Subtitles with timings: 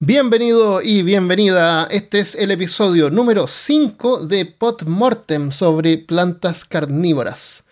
[0.00, 1.88] Bienvenido y bienvenida.
[1.90, 7.64] Este es el episodio número 5 de Pot Mortem sobre plantas carnívoras.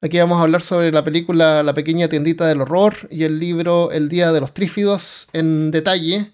[0.00, 3.90] Aquí vamos a hablar sobre la película La pequeña tiendita del horror y el libro
[3.90, 6.30] El día de los trífidos en detalle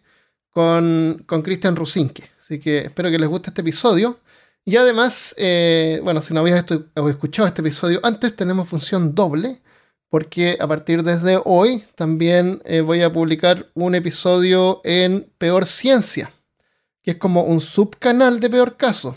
[0.50, 2.29] con, con Christian Rusinke.
[2.39, 4.21] Así que espero que les guste este episodio.
[4.67, 6.62] Y además, eh, bueno, si no habías
[6.95, 9.61] escuchado este episodio antes, tenemos función doble
[10.09, 16.30] porque a partir desde hoy también eh, voy a publicar un episodio en Peor Ciencia,
[17.03, 19.16] que es como un subcanal de Peor Caso.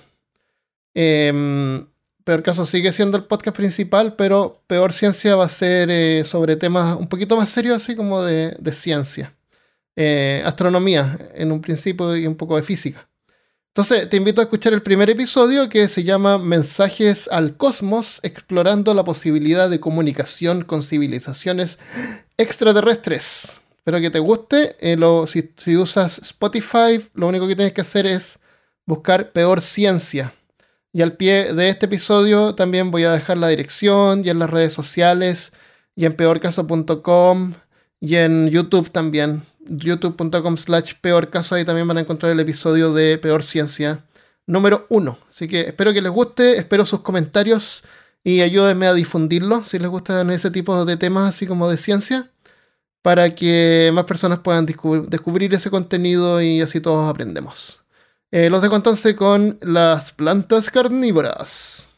[0.93, 1.87] Em,
[2.23, 6.55] Peor Caso sigue siendo el podcast principal, pero Peor Ciencia va a ser eh, sobre
[6.57, 9.33] temas un poquito más serios, así como de, ciencia.
[9.95, 13.10] Eh, astronomía en un principio y un poco de física.
[13.73, 18.93] Entonces, te invito a escuchar el primer episodio que se llama Mensajes al Cosmos, explorando
[18.93, 21.79] la posibilidad de comunicación con civilizaciones
[22.35, 23.61] extraterrestres.
[23.77, 24.75] Espero que te guste.
[24.81, 24.97] Eh,
[25.55, 28.39] si, usas Spotify, lo único que tienes que hacer es
[28.85, 30.33] buscar Peor Ciencia.
[30.91, 34.49] Y al pie de este episodio también voy a dejar la dirección y en las
[34.49, 35.53] redes sociales
[35.95, 37.53] y en peorcaso.com
[38.01, 42.93] y en YouTube también youtube.com slash peor caso, ahí también van a encontrar el episodio
[42.93, 44.03] de Peor Ciencia
[44.47, 45.17] número uno.
[45.29, 47.83] Así que espero que les guste, espero sus comentarios
[48.23, 52.29] y ayúdenme a difundirlo si les gustan ese tipo de temas así como de ciencia,
[53.01, 57.81] para que más personas puedan descubrir ese contenido y así todos aprendemos.
[58.31, 61.90] Eh, los dejo entonces con las plantas carnívoras.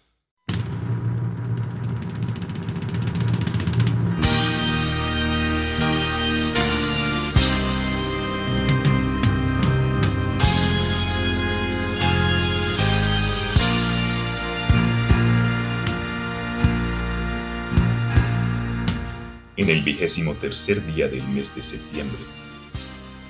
[19.64, 22.18] En el vigésimo tercer día del mes de septiembre.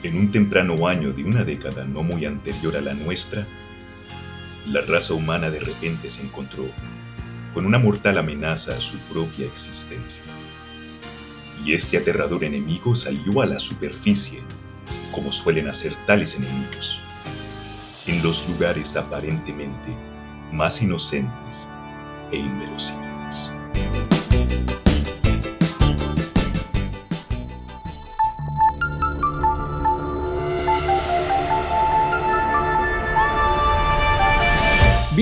[0.02, 3.46] En un temprano año de una década no muy anterior a la nuestra,
[4.68, 6.66] la raza humana de repente se encontró
[7.54, 10.24] con una mortal amenaza a su propia existencia.
[11.64, 14.40] Y este aterrador enemigo salió a la superficie,
[15.12, 17.00] como suelen hacer tales enemigos,
[18.08, 19.94] en los lugares aparentemente
[20.52, 21.68] más inocentes
[22.32, 23.54] e inverosímiles.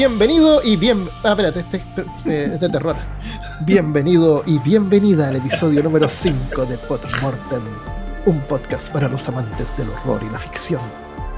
[0.01, 1.07] Bienvenido y bien.
[1.23, 2.95] Ah, espérate, este, este es de terror.
[3.67, 6.75] Bienvenido y bienvenida al episodio número 5 de
[7.21, 7.61] Mortem,
[8.25, 10.81] un podcast para los amantes del horror y la ficción.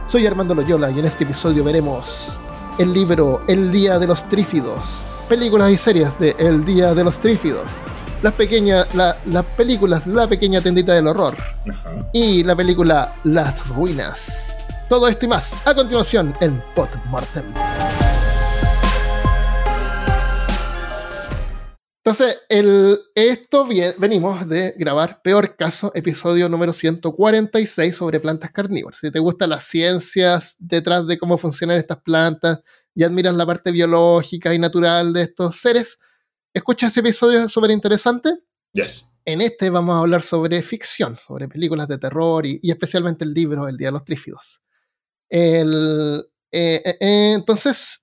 [0.08, 2.40] Soy Armando Loyola y en este episodio veremos
[2.78, 7.20] el libro El Día de los Trífidos, películas y series de El Día de los
[7.20, 7.68] Trífidos,
[8.22, 11.36] las pequeñas, las películas La Pequeña Tendita del Horror
[12.14, 14.58] y la película Las Ruinas.
[14.88, 16.64] Todo esto y más a continuación en
[17.10, 17.44] Mortem.
[22.06, 23.66] Entonces, el, esto
[23.98, 29.00] venimos de grabar Peor Caso, episodio número 146 sobre plantas carnívoras.
[29.00, 32.60] Si te gustan las ciencias detrás de cómo funcionan estas plantas
[32.94, 35.98] y admiras la parte biológica y natural de estos seres,
[36.54, 38.38] escucha este episodio súper interesante.
[38.74, 39.10] Yes.
[39.24, 43.70] En este vamos a hablar sobre ficción, sobre películas de terror y, especialmente el libro
[43.70, 44.62] El Día de los Trífidos.
[45.30, 46.22] El,
[46.52, 48.03] eh, eh, eh, entonces,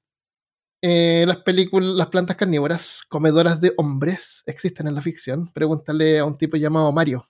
[0.82, 5.52] eh, las películas, las plantas carnívoras, comedoras de hombres, existen en la ficción.
[5.52, 7.28] Pregúntale a un tipo llamado Mario.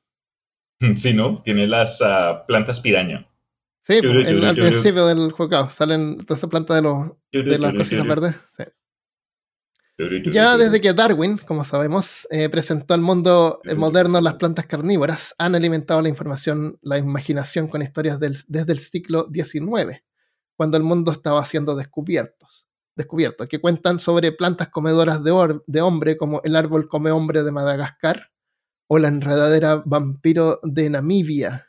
[0.97, 1.43] Sí, ¿no?
[1.43, 3.27] Tiene las uh, plantas piraña.
[3.83, 8.07] Sí, el, al principio del juego salen todas esas plantas de, los, de las cositas
[8.07, 8.35] verdes.
[8.57, 8.65] Sí.
[10.31, 15.55] Ya desde que Darwin, como sabemos, eh, presentó al mundo moderno las plantas carnívoras, han
[15.55, 20.03] alimentado la información, la imaginación con historias del, desde el siglo XIX,
[20.57, 22.70] cuando el mundo estaba siendo descubiertos
[23.01, 27.53] descubierto, que cuentan sobre plantas comedoras de, de hombre, como el árbol come hombre de
[27.53, 28.31] Madagascar
[28.89, 31.67] o la enredadera vampiro de Namibia,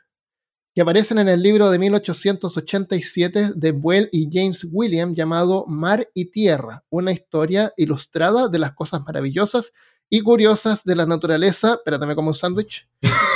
[0.74, 6.32] que aparecen en el libro de 1887 de Buell y James William llamado Mar y
[6.32, 9.72] Tierra, una historia ilustrada de las cosas maravillosas
[10.10, 12.86] y curiosas de la naturaleza, espérate, como un sándwich,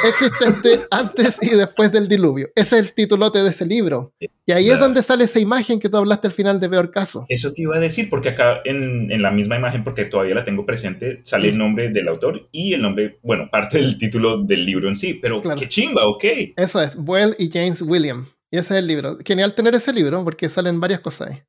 [0.06, 2.48] existente antes y después del diluvio.
[2.54, 4.12] Ese es el titulote de ese libro.
[4.44, 7.24] Y ahí es donde sale esa imagen que tú hablaste al final de Peor Caso.
[7.28, 10.44] Eso te iba a decir, porque acá en, en la misma imagen, porque todavía la
[10.44, 14.66] tengo presente, sale el nombre del autor y el nombre, bueno, parte del título del
[14.66, 16.24] libro en sí, pero qué chimba, ok.
[16.56, 18.26] Eso es, Well y James William.
[18.50, 19.18] Y ese es el libro.
[19.24, 21.42] Genial tener ese libro porque salen varias cosas ahí.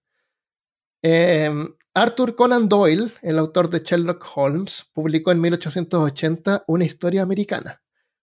[1.04, 1.52] Eh,
[1.98, 7.82] Arthur Conan Doyle, el autor de Sherlock Holmes, publicó en 1880 una historia americana,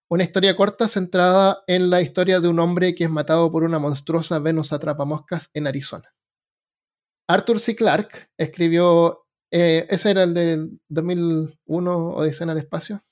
[0.09, 3.81] una historia corta centrada en la historia de un hombre que es matado por una
[3.81, 6.15] monstruosa Venus atrapamoscas en Arizona.
[7.27, 7.75] Arthur C.
[7.75, 13.05] Clarke escribió, eh, ese era el de 2001 Odisea en el espacio.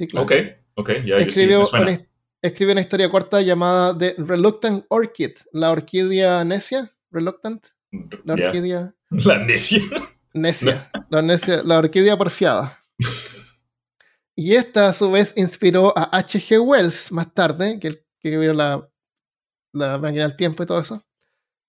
[0.00, 0.32] Sí, Ok,
[0.74, 2.08] ok, ya escribió, una,
[2.42, 7.64] escribió una historia corta llamada The Reluctant Orchid, la orquídea necia, Reluctant.
[8.24, 8.96] La orquídea.
[9.24, 9.82] La necia.
[10.34, 12.78] Necia, la, necia, la orquídea porfiada.
[14.36, 16.60] Y esta a su vez inspiró a H.G.
[16.60, 18.88] Wells más tarde, que, que vio la,
[19.72, 21.04] la máquina del tiempo y todo eso.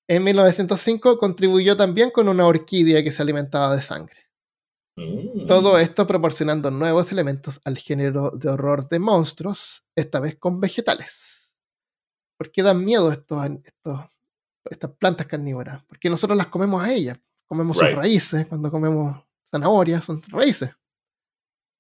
[0.08, 4.18] En 1905 contribuyó también con una orquídea que se alimentaba de sangre.
[4.96, 5.46] Mm.
[5.48, 11.54] Todo esto proporcionando nuevos elementos al género de horror de monstruos, esta vez con vegetales.
[12.38, 14.00] ¿Por qué dan miedo estos, estos,
[14.66, 15.84] estas plantas carnívoras?
[15.86, 17.20] Porque nosotros las comemos a ellas.
[17.50, 19.18] Comemos sus raíces, cuando comemos
[19.50, 20.70] zanahorias, son raíces.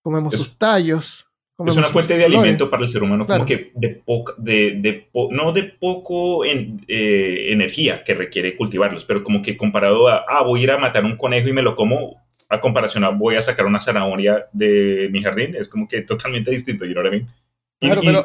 [0.01, 1.29] Comemos sus tallos.
[1.63, 5.53] es una fuente de alimento para el ser humano, como que de, poca, de, no
[5.53, 10.61] de poco en, eh, energía que requiere cultivarlos, pero como que comparado a, ah, voy
[10.61, 12.19] a ir a matar un conejo y me lo como,
[12.49, 16.49] a comparación a voy a sacar una zanahoria de mi jardín, es como que totalmente
[16.49, 17.27] distinto, you know what I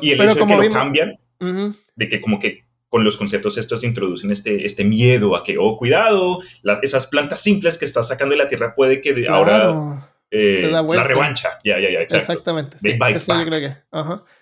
[0.00, 3.82] Y, el hecho de que lo cambian, de que como que con los conceptos estos
[3.82, 6.40] introducen este, este miedo a que, oh, cuidado,
[6.82, 10.04] esas plantas simples que estás sacando de la tierra puede que ahora
[10.36, 11.58] eh, la revancha.
[11.62, 12.78] Ya, ya, ya, Exactamente.
[12.80, 13.76] Sí, yo creo que.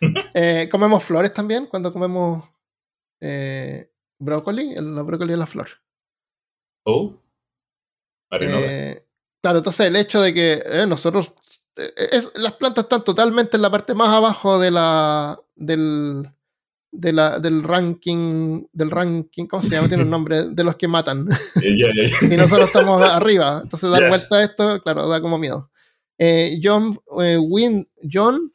[0.35, 2.49] Eh, comemos flores también cuando comemos
[3.21, 4.73] eh, brócoli.
[4.73, 5.69] El, brócoli es la flor.
[6.85, 7.15] Oh.
[8.31, 11.35] claro, entonces el hecho de que nosotros.
[12.35, 15.39] las plantas están totalmente en la parte más abajo de la.
[15.55, 16.27] del.
[16.94, 19.89] De la, del ranking, del ranking, ¿cómo se llama?
[19.89, 21.27] Tiene un nombre, de los que matan.
[21.62, 23.61] y nosotros estamos arriba.
[23.62, 25.71] Entonces dar vuelta a esto, claro, da como miedo.
[26.19, 27.39] Eh, John, eh,
[28.11, 28.53] John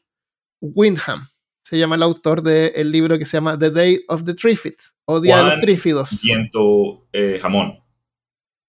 [0.61, 1.27] Wyndham
[1.63, 4.75] se llama el autor del libro que se llama The Day of the Trifid
[5.05, 6.21] o Día de los Trífidos.
[6.23, 7.79] Viento eh, jamón.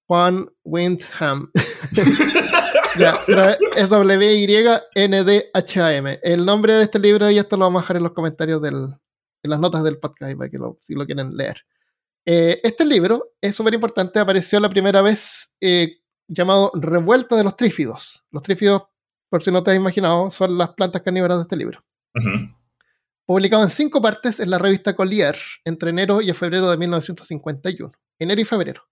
[0.07, 1.51] Juan Windham.
[2.99, 3.15] ya,
[3.77, 4.99] es W-Y-N-D-H-A-M.
[6.23, 8.95] El nombre de este libro, y esto lo vamos a dejar en los comentarios del,
[9.49, 11.65] en las notas del podcast para que si lo quieren leer.
[12.25, 15.55] este libro es súper importante, apareció la primera vez
[16.29, 18.25] llamado Revuelta de los Trífidos.
[18.31, 18.83] Los trífidos,
[19.31, 21.85] por si no te has imaginado, son las plantas carnívoras de este libro.
[23.27, 27.93] Publicado en cinco partes en la revista Collier entre enero y febrero de 1951.
[28.19, 28.83] Enero y febrero.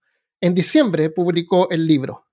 [0.41, 2.27] En diciembre publicó el libro,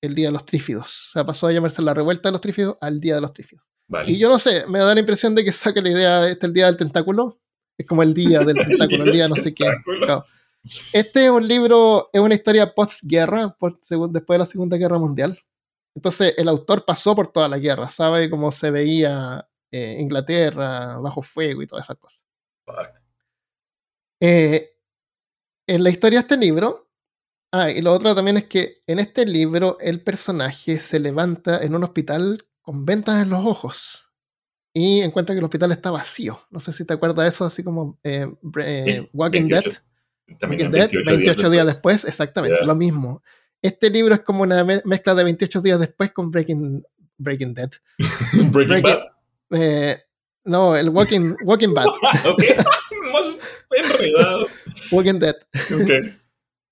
[0.00, 1.08] El Día de los Trífidos.
[1.08, 3.66] O sea, pasó a llamarse La Revuelta de los Trífidos al Día de los Trífidos.
[4.06, 6.54] Y yo no sé, me da la impresión de que saca la idea, este el
[6.54, 7.41] Día del Tentáculo.
[7.78, 9.64] Es como el Día del Tentáculo, el Día no sé qué.
[10.92, 15.36] Este es un libro, es una historia postguerra, después de la Segunda Guerra Mundial.
[15.94, 21.20] Entonces, el autor pasó por toda la guerra, sabe cómo se veía eh, Inglaterra bajo
[21.22, 22.22] fuego y todas esas cosas.
[24.20, 24.70] Eh,
[25.66, 26.88] en la historia de este libro,
[27.52, 31.74] ah, y lo otro también es que en este libro el personaje se levanta en
[31.74, 34.11] un hospital con ventas en los ojos
[34.74, 36.40] y encuentra que el hospital está vacío.
[36.50, 38.26] No sé si te acuerdas de eso, así como eh,
[39.12, 39.64] Walking Dead.
[40.40, 42.04] 28, días, después.
[42.04, 43.22] exactamente, lo mismo.
[43.60, 46.82] Este libro es como una mezcla de 28 días después con Breaking,
[47.18, 47.70] Breaking Dead.
[48.50, 49.02] Breaking, Bad.
[49.50, 49.98] Eh,
[50.44, 51.86] no, el Walking, Walking Bad.
[52.26, 52.42] ok,
[53.12, 53.36] más
[53.70, 54.46] enredado.
[54.90, 55.36] Walking Dead.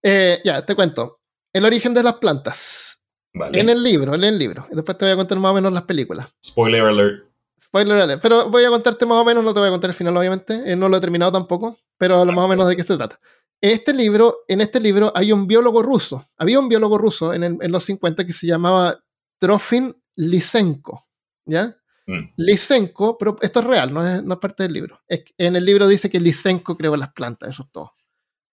[0.03, 1.21] Eh, ya, te cuento.
[1.53, 3.03] El origen de las plantas.
[3.35, 4.67] En el libro, en el libro.
[4.73, 6.29] Y después te voy a contar más o menos las películas.
[6.45, 7.30] Spoiler alert.
[7.63, 8.23] Spoiler alert.
[8.23, 10.73] Pero voy a contarte más o menos, no te voy a contar el final, obviamente.
[10.73, 13.21] Eh, no lo he terminado tampoco, pero lo más o menos de qué se trata.
[13.61, 16.25] Este libro, en este libro hay un biólogo ruso.
[16.39, 18.99] Había un biólogo ruso en, los 50 que se llamaba
[19.39, 21.05] Trofin Lysenko.
[21.45, 21.77] ¿Ya?
[22.07, 22.33] Mm.
[22.39, 25.01] Lysenko, pero esto es real, no es, parte del libro.
[25.09, 27.93] en el libro dice que Lysenko creó las plantas, eso es todo.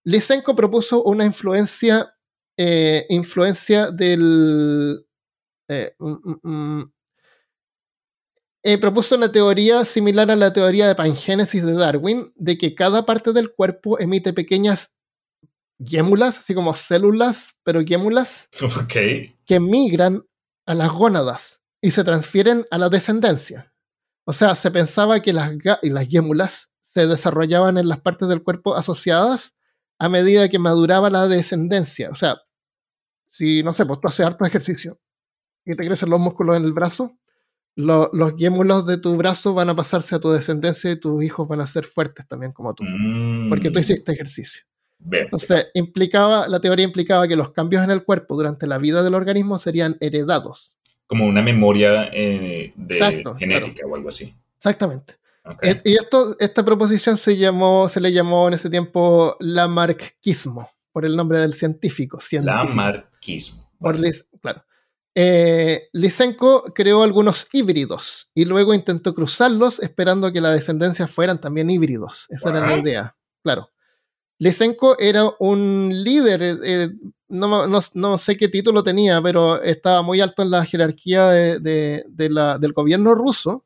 [0.04, 2.14] Lysenko propuso una influencia,
[2.58, 5.06] eh, influencia del...
[5.70, 6.94] Eh, mm, mm,
[8.64, 13.06] eh, propuso una teoría similar a la teoría de pangénesis de Darwin, de que cada
[13.06, 14.92] parte del cuerpo emite pequeñas
[15.80, 18.50] guémulas, así como células, pero guémulas,
[19.46, 20.24] que migran
[20.66, 23.74] a las gónadas y se transfieren a la descendencia.
[24.26, 28.76] O sea, se pensaba que las, las guémulas se desarrollaban en las partes del cuerpo
[28.76, 29.56] asociadas
[30.00, 32.10] a medida que maduraba la descendencia.
[32.10, 32.38] O sea,
[33.24, 35.00] si, no sé, pues tú haces harto ejercicio
[35.66, 37.18] y te crecen los músculos en el brazo,
[37.78, 41.62] los guémulos de tu brazo van a pasarse a tu descendencia y tus hijos van
[41.62, 42.84] a ser fuertes también como tú,
[43.50, 43.82] porque tú mm.
[43.82, 44.64] hiciste ejercicio.
[45.12, 49.14] Entonces, implicaba, la teoría implicaba que los cambios en el cuerpo durante la vida del
[49.14, 50.74] organismo serían heredados.
[51.06, 54.34] Como una memoria eh, de genética o algo así.
[54.58, 55.14] Exactamente.
[55.46, 55.72] Okay.
[55.72, 61.06] Eh, Y esto, esta proposición se llamó, se le llamó en ese tiempo Lamarckismo, por
[61.06, 62.20] el nombre del científico.
[62.20, 62.64] científico.
[62.64, 63.70] Lamarckismo.
[63.80, 63.98] Por
[64.42, 64.64] claro.
[65.20, 71.72] Eh, Lysenko creó algunos híbridos y luego intentó cruzarlos esperando que la descendencia fueran también
[71.72, 72.28] híbridos.
[72.30, 73.16] Esa era la idea.
[73.44, 73.72] Claro.
[74.38, 76.90] Lysenko era un líder, eh, eh,
[77.30, 81.60] no, no- no sé qué título tenía, pero estaba muy alto en la jerarquía de-
[81.60, 83.66] de- de la- del gobierno ruso.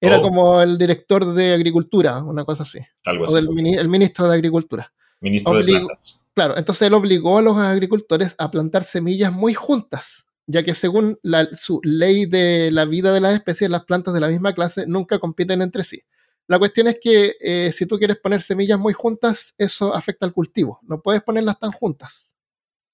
[0.00, 0.22] Era Oh.
[0.22, 3.34] como el director de agricultura, una cosa así, Algo o así.
[3.36, 4.92] del mini- el ministro de agricultura.
[5.20, 6.20] Ministro de Plantas.
[6.34, 11.18] Claro, entonces él obligó a los agricultores a plantar semillas muy juntas, ya que según
[11.22, 14.86] la- su ley de la vida de las especies, las plantas de la misma clase
[14.86, 16.02] nunca compiten entre sí.
[16.46, 20.32] La cuestión es que eh, si tú quieres poner semillas muy juntas, eso afecta al
[20.32, 20.80] cultivo.
[20.82, 22.34] No puedes ponerlas tan juntas.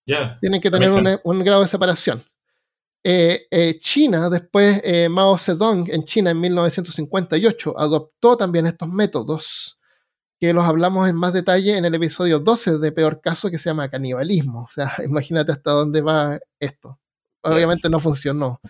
[0.04, 0.36] Ya.
[0.40, 0.90] Tienen que tener
[1.22, 2.20] un, grado de separación.
[3.04, 9.78] Eh, eh, China, después Mao Zedong en China en 1958, adoptó también estos métodos
[10.40, 13.70] que los hablamos en más detalle en el episodio 12 de Peor Caso que se
[13.70, 14.64] llama Canibalismo.
[14.64, 16.98] O sea, imagínate hasta dónde va esto.
[17.44, 18.60] Obviamente no funcionó.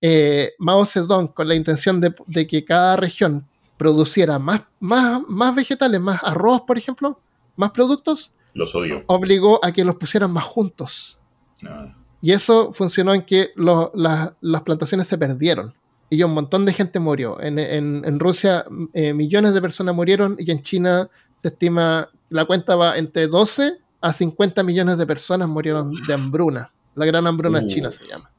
[0.00, 3.46] Eh, Mao Zedong, con la intención de, de que cada región
[3.76, 7.20] produciera más, más, más vegetales, más arroz, por ejemplo,
[7.56, 9.04] más productos, Los odio.
[9.06, 11.18] obligó a que los pusieran más juntos.
[11.62, 11.94] No.
[12.22, 15.74] Y eso funcionó en que lo- la- las plantaciones se perdieron.
[16.10, 17.40] Y un montón de gente murió.
[17.40, 21.08] En, en- en Rusia eh, millones de personas murieron y en China
[21.42, 26.72] se estima, la cuenta va entre 12 a 50 millones de personas murieron de hambruna.
[27.00, 27.66] La gran hambruna Uh.
[27.66, 28.30] china se llama.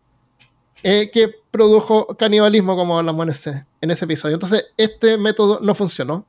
[0.83, 4.35] Eh, que produjo canibalismo como hablamos en ese, en ese episodio.
[4.35, 6.25] Entonces, este método no funcionó.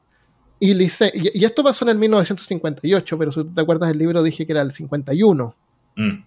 [0.58, 4.22] Y, Lise- y, y esto pasó en el 1958, pero si te acuerdas del libro
[4.22, 5.54] dije que era el 51.
[5.96, 6.00] Mm.
[6.02, 6.24] Entonces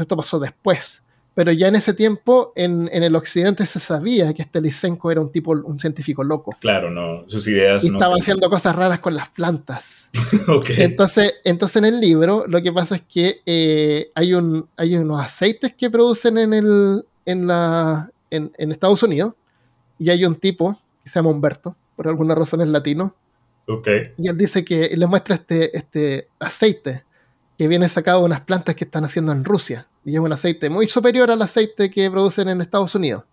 [0.00, 1.02] esto pasó después.
[1.38, 5.20] Pero ya en ese tiempo, en, en el occidente se sabía que este Lysenko era
[5.20, 6.52] un tipo, un científico loco.
[6.58, 7.30] Claro, no.
[7.30, 7.92] Sus ideas Y no.
[7.96, 10.08] estaba haciendo cosas raras con las plantas.
[10.48, 10.70] Ok.
[10.70, 15.20] Entonces, entonces en el libro lo que pasa es que eh, hay, un, hay unos
[15.22, 19.34] aceites que producen en, el, en, la, en, en Estados Unidos.
[19.96, 23.14] Y hay un tipo que se llama Humberto, por alguna razón es latino,
[23.68, 23.86] Ok.
[24.16, 27.04] y él dice que le muestra este, este aceite
[27.56, 29.86] que viene sacado de unas plantas que están haciendo en Rusia.
[30.08, 33.24] Y es un aceite muy superior al aceite que producen en Estados Unidos.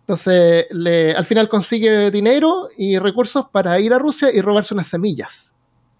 [0.00, 4.88] Entonces, le- al final consigue dinero y recursos para ir a Rusia y robarse unas
[4.88, 5.54] semillas.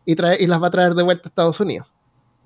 [0.05, 1.87] Y, trae, y las va a traer de vuelta a Estados Unidos.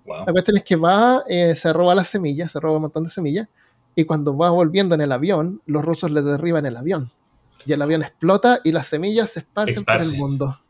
[0.05, 0.27] Wow.
[0.27, 3.11] La cuestión es que va, eh, se roba las semillas, se roba un montón de
[3.11, 3.49] semillas.
[3.95, 7.11] Y cuando va volviendo en el avión, los rusos le derriban el avión.
[7.65, 10.61] Y el avión explota y las semillas se esparcen por el mundo.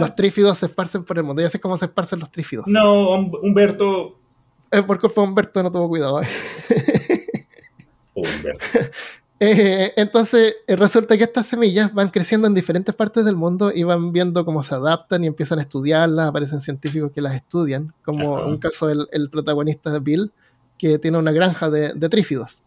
[0.00, 1.42] Los trífidos se esparcen por el mundo.
[1.42, 2.64] Ya sé cómo se esparcen los trífidos.
[2.68, 4.16] No, Hum- Humberto.
[4.70, 6.20] Es porque fue Humberto no tuvo cuidado.
[8.14, 8.64] Humberto.
[9.42, 13.84] Eh, entonces, eh, resulta que estas semillas van creciendo en diferentes partes del mundo y
[13.84, 16.28] van viendo cómo se adaptan y empiezan a estudiarlas.
[16.28, 18.46] Aparecen científicos que las estudian, como Ajá.
[18.46, 20.30] un caso del el protagonista Bill,
[20.76, 22.62] que tiene una granja de, de trífidos.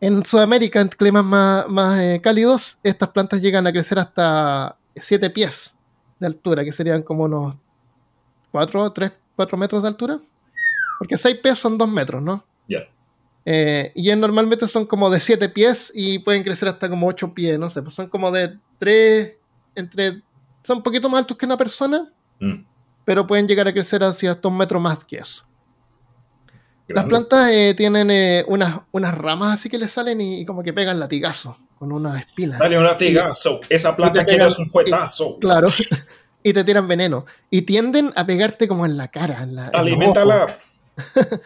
[0.00, 5.30] En Sudamérica, en climas más, más eh, cálidos, estas plantas llegan a crecer hasta 7
[5.30, 5.74] pies
[6.20, 7.56] de altura, que serían como unos
[8.52, 10.20] 4, 3, 4 metros de altura.
[11.02, 12.44] Porque 6 pies son 2 metros, ¿no?
[12.68, 12.80] Ya.
[13.44, 17.34] Eh, y en- normalmente son como de 7 pies y pueden crecer hasta como 8
[17.34, 19.32] pies, no sé, pues son como de 3,
[19.74, 20.22] entre,
[20.62, 22.64] son un poquito más altos que una persona, Mm.
[23.04, 25.44] pero pueden llegar a crecer hacia hasta un metro más que eso.
[26.88, 30.62] Las plantas eh, tienen eh, unas, unas ramas así que les salen y, y como
[30.62, 32.58] que pegan latigazo con unas espinas.
[32.58, 33.60] Dale un latigazo.
[33.70, 35.38] Esa planta quiere pegan- un juetazo.
[35.38, 35.68] Claro.
[36.42, 37.24] y te tiran veneno.
[37.50, 39.80] Y tienden a pegarte como en la cara, en la, en ojos.
[39.80, 40.58] Aliméntala.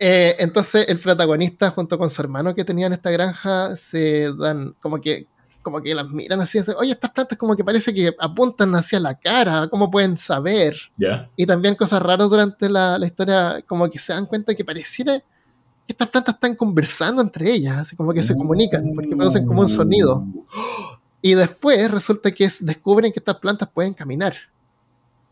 [0.00, 5.00] Eh, entonces el protagonista junto con su hermano que tenían esta granja se dan como
[5.00, 5.28] que
[5.62, 8.98] como que las miran así, así, oye, estas plantas como que parece que apuntan hacia
[9.00, 10.76] la cara, ¿cómo pueden saber?
[11.36, 15.18] Y también cosas raras durante la, la historia, como que se dan cuenta que pareciera
[15.20, 15.24] que
[15.92, 19.68] estas plantas están conversando entre ellas, así como que se comunican, porque producen como un
[19.70, 20.26] sonido.
[21.22, 24.34] Y después resulta que es- descubren que estas plantas pueden caminar.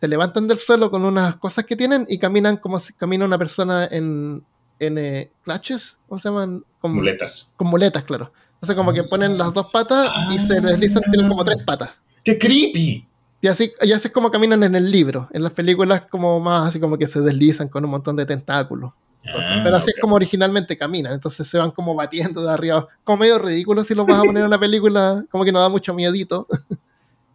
[0.03, 3.39] Se levantan del suelo con unas cosas que tienen y caminan como si camina una
[3.39, 4.45] persona en,
[4.81, 6.65] en eh, clutches, ¿cómo se llaman?
[6.81, 7.55] Con, Muletas.
[7.57, 8.33] con muletas, claro.
[8.55, 11.91] Entonces como que ponen las dos patas y se deslizan, tienen como tres patas.
[12.25, 13.07] ¡Qué creepy!
[13.43, 15.29] Y así, y así es como caminan en el libro.
[15.33, 18.91] En las películas como más así como que se deslizan con un montón de tentáculos.
[19.25, 21.13] Ah, Pero así es como originalmente caminan.
[21.13, 22.89] Entonces se van como batiendo de arriba.
[23.05, 25.25] Como medio ridículo si los vas a poner en una película.
[25.31, 26.49] Como que no da mucho miedito.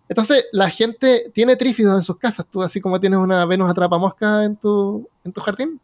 [0.10, 2.46] Entonces la gente tiene trífidos en sus casas.
[2.50, 5.80] Tú así como tienes una Venus atrapamosca en tu, en tu jardín.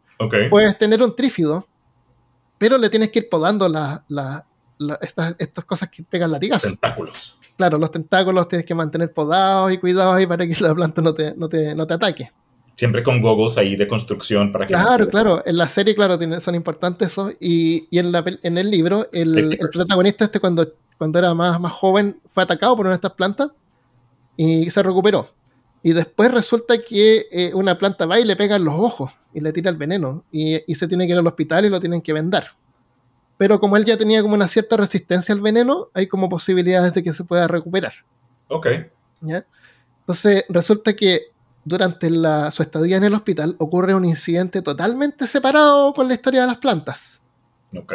[0.49, 1.67] Puedes tener un trífido.
[2.57, 4.45] Pero le tienes que ir podando la- la-
[4.77, 6.69] la- estas, estas cosas que pegan latigazos.
[6.69, 7.37] Tentáculos.
[7.57, 11.13] Claro, los tentáculos tienes que mantener podados y cuidados ahí para que la planta no
[11.13, 12.31] te, no te, no te ataque.
[12.75, 14.73] Siempre con goggles ahí de construcción para que.
[14.73, 15.43] Claro, claro.
[15.45, 17.33] En la serie, claro, tiene- son importantes esos.
[17.39, 21.59] Y, y en, la, en el libro, el, el protagonista este cuando, cuando era más,
[21.59, 23.49] más joven fue atacado por una de estas plantas
[24.37, 25.27] y se recuperó.
[25.81, 29.41] Y después resulta que eh, una planta va y le pega en los ojos y
[29.41, 30.23] le tira el veneno.
[30.31, 32.45] Y, y se tiene que ir al hospital y lo tienen que vendar.
[33.37, 37.03] Pero como él ya tenía como una cierta resistencia al veneno, hay como posibilidades de
[37.03, 37.93] que se pueda recuperar.
[38.47, 38.67] Ok.
[39.21, 39.45] ¿ya?
[39.99, 41.23] Entonces, resulta que
[41.65, 46.41] durante la- su estadía en el hospital ocurre un incidente totalmente separado con la historia
[46.41, 47.21] de las plantas.
[47.75, 47.93] Ok.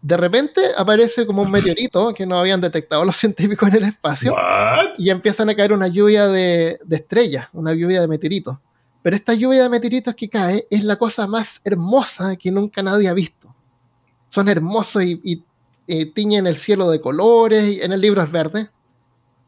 [0.00, 4.32] De repente aparece como un meteorito que no habían detectado los científicos en el espacio
[4.32, 4.94] What?
[4.98, 8.58] y empiezan a caer una lluvia de, de estrellas, una lluvia de meteoritos.
[9.02, 13.08] Pero esta lluvia de meteoritos que cae es la cosa más hermosa que nunca nadie
[13.08, 13.54] ha visto.
[14.28, 15.44] Son hermosos y, y,
[15.86, 18.68] eh, tiñen el cielo de colores, y en el libro es verde.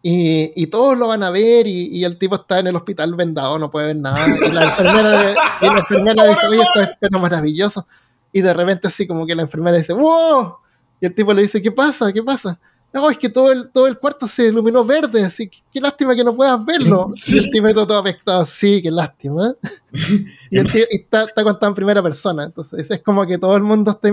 [0.02, 3.71] Y, todos lo van a ver y, el tipo está en el hospital vendado, no
[3.71, 4.26] puede ver nada.
[4.26, 7.87] Y la enfermera, y la enfermera dice, oye, esto es pero maravilloso.
[8.32, 10.56] Y de repente así como que la enfermera dice, ¡wow!
[11.00, 12.12] Y el tipo le dice, ¿qué pasa?
[12.12, 12.58] ¿Qué pasa?
[12.92, 16.14] No, es que todo el, todo el cuarto se iluminó verde, así que qué lástima
[16.16, 17.08] que no puedas verlo.
[17.14, 17.37] Sí.
[17.37, 19.54] Y el tipo todo apestado, sí, qué lástima.
[20.50, 23.56] y el tío y está, está contado en primera persona, entonces es como que todo
[23.56, 24.08] el mundo está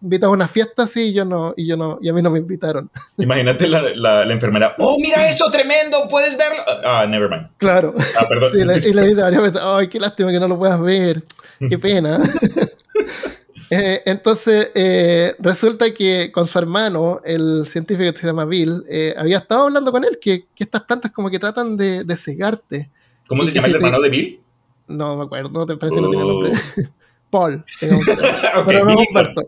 [0.00, 2.30] invitado a una fiesta así y yo no, y yo no, y a mí no
[2.30, 2.90] me invitaron.
[3.18, 4.74] Imagínate la, la, la enfermera.
[4.78, 5.50] ¡Oh, mira eso!
[5.50, 6.08] ¡Tremendo!
[6.08, 6.62] ¿Puedes verlo?
[6.84, 7.48] Ah, never mind.
[7.58, 7.94] Claro.
[8.18, 8.50] Ah, perdón.
[8.52, 11.22] Sí, le- y le dice varias veces, ay, qué lástima que no lo puedas ver,
[11.68, 12.20] qué pena.
[13.70, 19.14] Eh, entonces, eh, resulta que con su hermano, el científico que se llama Bill, eh,
[19.16, 22.90] había estado hablando con él que, que estas plantas como que tratan de, de cegarte.
[23.26, 24.40] ¿Cómo Y se llama el te- hermano de Bill?
[24.86, 26.28] No me acuerdo, no te parece que no tiene Oh.
[26.42, 26.52] nombre.
[27.30, 27.64] Paul.
[27.80, 28.06] digamos.
[28.56, 29.42] ok, Pero no Bill Humberto.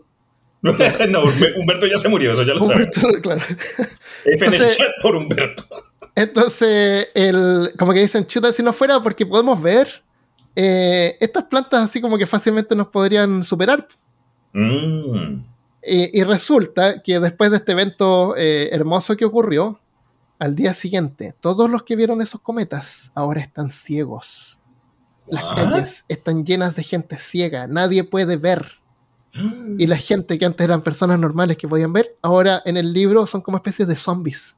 [0.61, 2.63] no, Humber- Humberto ya se murió, eso ya lo.
[2.63, 3.41] Humberto, claro.
[3.41, 3.85] F en
[4.25, 5.63] el Entonces- chat por Humberto.
[6.15, 9.87] Entonces, el, como que dicen, chuta, si no fuera porque podemos ver,
[10.55, 13.87] eh, estas plantas así como que fácilmente nos podrían superar.
[14.53, 15.43] Mm.
[15.83, 19.79] Y, y resulta que después de este evento eh, hermoso que ocurrió,
[20.39, 24.59] al día siguiente, todos los que vieron esos cometas ahora están ciegos.
[25.27, 28.79] Las calles están llenas de gente ciega, nadie puede ver.
[29.77, 33.27] Y la gente que antes eran personas normales que podían ver, ahora en el libro
[33.27, 34.55] son como especies de zombies.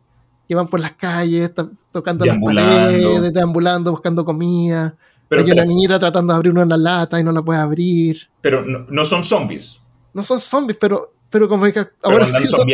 [0.48, 1.52] Que van por las calles,
[1.92, 4.96] tocando las paredes, deambulando, buscando comida.
[5.30, 8.18] Pero, Hay una niñita tratando de abrir una lata y no la puede abrir.
[8.42, 9.80] pero no, no son zombies.
[10.14, 12.68] No son zombies, pero, pero como que Pero ahora andan sí son,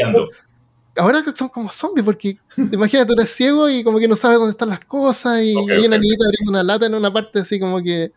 [0.97, 4.51] ahora son como zombies, porque imagínate, tú eres ciego y como que no sabes dónde
[4.51, 6.01] están las cosas, y Ok, hay una ok.
[6.01, 8.11] niñita abriendo una lata en una parte así como que.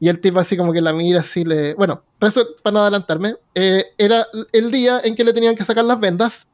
[0.00, 1.74] Y el tipo así como que la mira así le.
[1.74, 5.84] Bueno, resu- para no adelantarme, eh, era el día en que le tenían que sacar
[5.84, 6.46] las vendas.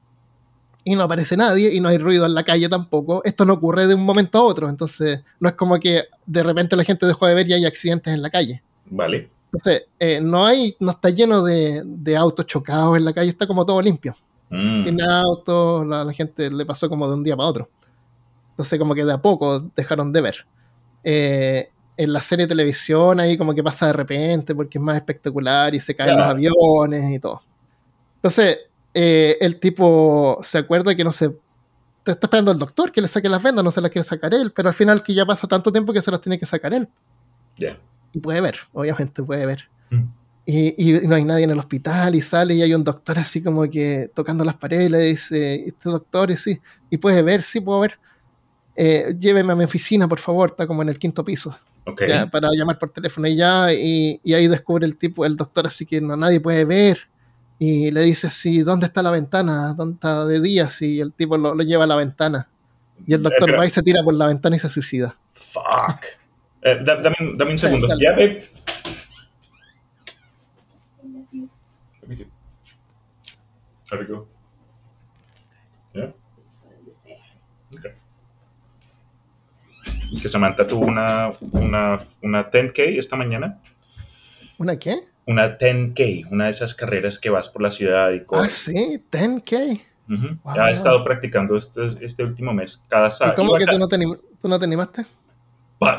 [0.85, 3.23] Y no aparece nadie y no hay ruido en la calle tampoco.
[3.25, 4.69] Esto no ocurre de un momento a otro.
[4.69, 8.13] Entonces, no es como que de repente la gente dejó de ver y hay accidentes
[8.13, 8.63] en la calle.
[8.87, 9.31] Vale.
[9.47, 13.47] Entonces, eh, no hay, no está lleno de, de autos chocados en la calle, está
[13.47, 14.15] como todo limpio
[14.51, 14.85] Mm.
[14.85, 17.69] tiene autos, la, la gente le pasó como de un día para otro.
[18.51, 20.47] Entonces como que de a poco dejaron de ver.
[21.03, 24.97] Eh, en la serie de televisión ahí como que pasa de repente porque es más
[24.97, 27.41] espectacular y se caen los aviones y todo.
[28.17, 28.59] Entonces
[28.95, 31.31] eh, el tipo se acuerda que no se...
[32.05, 34.35] Te está esperando el doctor que le saque las vendas, no se las quiere sacar
[34.35, 36.75] él, pero al final que ya pasa tanto tiempo que se las tiene que sacar
[36.75, 36.87] él.
[37.59, 37.79] Ya.
[38.13, 39.69] Y puede ver, obviamente puede ver.
[39.91, 40.03] Mm.
[40.47, 43.43] Y, y no hay nadie en el hospital y sale y hay un doctor así
[43.43, 47.43] como que tocando las paredes y le dice, este doctor, y sí, y puede ver,
[47.43, 47.99] sí puedo ver.
[48.77, 52.03] Eh, lléveme a mi oficina, por favor, está como en el quinto piso, Ok.
[52.07, 55.67] ya, para llamar por teléfono y ya, y, y ahí descubre el tipo, el doctor
[55.67, 56.99] así que no nadie puede ver,
[57.59, 59.73] y le dice así, ¿dónde está la ventana?
[59.75, 60.69] ¿Dónde está de día?
[60.81, 62.49] Y el tipo lo, lo lleva a la ventana.
[63.07, 63.59] Y el doctor Espera.
[63.59, 65.17] va y se tira por la ventana y se suicida.
[65.35, 66.05] Fuck.
[66.63, 67.89] Eh, da- dame, un- dame un segundo.
[68.01, 68.49] Ya ve.
[73.91, 74.27] There we go.
[75.95, 76.13] Yeah.
[77.77, 77.93] Okay.
[80.21, 83.59] Que Samantha tuvo una, una, una 10K esta mañana.
[84.59, 84.97] ¿Una qué?
[85.27, 88.53] Una 10K, una de esas carreras que vas por la ciudad y Ah, corres.
[88.53, 89.81] sí, 10K.
[90.11, 90.37] Ujú.
[90.45, 90.61] Wow.
[90.61, 92.85] Ha estado practicando este, este último mes.
[92.89, 93.35] Cada ¿Y sábado.
[93.37, 95.05] cómo que tú no te, tú no te animaste?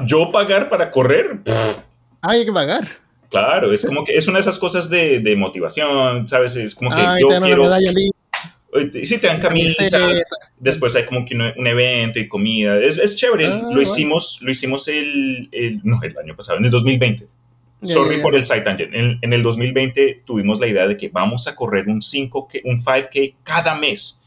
[0.05, 1.41] ¿Yo pagar para correr?
[1.43, 1.79] Pff,
[2.21, 2.87] Ah, hay que pagar.
[3.29, 6.55] Claro, es como que es una de esas cosas de, de motivación, ¿sabes?
[6.55, 7.63] Es como que Ah, y yo te dan una quiero.
[7.63, 9.05] medalla libre.
[9.07, 10.25] Si te dan camisa, camiseta.
[10.59, 12.77] después hay como que un, un evento y comida.
[12.79, 13.45] Es, es chévere.
[13.47, 13.81] Ah, lo bueno.
[13.81, 17.27] hicimos, lo hicimos el, el- no, el año pasado, en el 2020.
[17.85, 18.93] Sorry por el side tangent.
[18.93, 23.35] En, el 2020 tuvimos la idea de que vamos a correr un 5 un 5K
[23.43, 24.21] cada mes.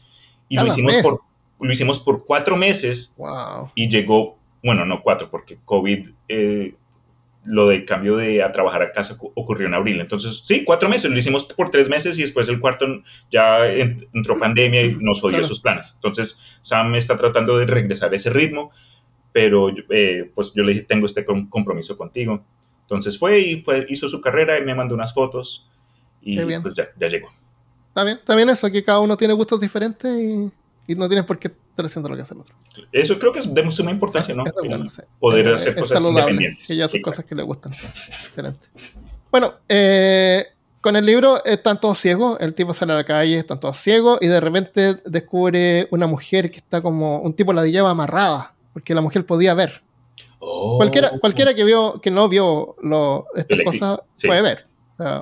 [0.47, 1.21] Y lo hicimos, por,
[1.59, 3.13] lo hicimos por cuatro meses.
[3.17, 3.71] Wow.
[3.75, 6.73] Y llegó, bueno, no cuatro, porque COVID, eh,
[7.45, 9.99] lo del cambio de a trabajar a casa ocurrió en abril.
[10.01, 11.09] Entonces, sí, cuatro meses.
[11.09, 12.85] Lo hicimos por tres meses y después el cuarto
[13.31, 15.93] ya entró pandemia y nos odió sus planes.
[15.95, 18.71] Entonces, Sam está tratando de regresar a ese ritmo,
[19.31, 22.43] pero eh, pues yo le dije, tengo este compromiso contigo.
[22.89, 25.69] Entonces fue y fue, hizo su carrera y me mandó unas fotos
[26.21, 27.29] y pues ya, ya llegó.
[27.89, 30.51] Está bien, está bien eso, aquí cada uno tiene gustos diferentes y,
[30.95, 32.55] no tienes por qué estar haciendo lo que hace el otro.
[32.91, 34.43] Eso creo que es de suma importancia, ¿no?
[35.19, 36.67] Poder hacer cosas independientes.
[36.67, 37.73] Que ya son cosas que le gustan.
[37.73, 38.67] Excelente.
[39.29, 40.47] Bueno, eh,
[40.81, 44.17] con el libro están todos ciegos, el tipo sale a la calle, están todos ciegos
[44.19, 48.95] y de repente descubre una mujer que está como, un tipo la lleva amarrada, porque
[48.95, 49.83] la mujer podía ver.
[50.39, 50.77] Oh.
[50.77, 54.65] Cualquiera, cualquiera que vio, que no vio lo, estas cosas puede ver.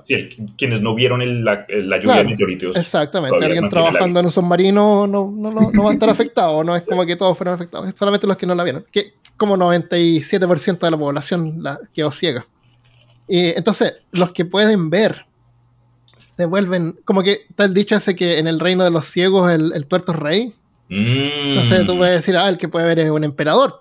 [0.06, 2.78] sí, quienes no vieron la, lluvia de meteoritos.
[2.78, 3.44] Exactamente.
[3.44, 6.64] Alguien trabajando en un submarino no, no, no, va a estar afectado.
[6.64, 7.92] No es como que todos fueron afectados.
[7.98, 8.86] Solamente los que no la vieron.
[8.92, 12.48] Que como 97% de la población la quedó ciega.
[13.28, 15.26] Y entonces, los que pueden ver
[16.38, 17.00] se vuelven.
[17.06, 19.88] Como que está el dicho ese que en el reino de los ciegos el, el
[19.88, 20.54] tuerto es rey.
[20.90, 23.80] Entonces tú puedes decir, ah, el que puede ver es un emperador.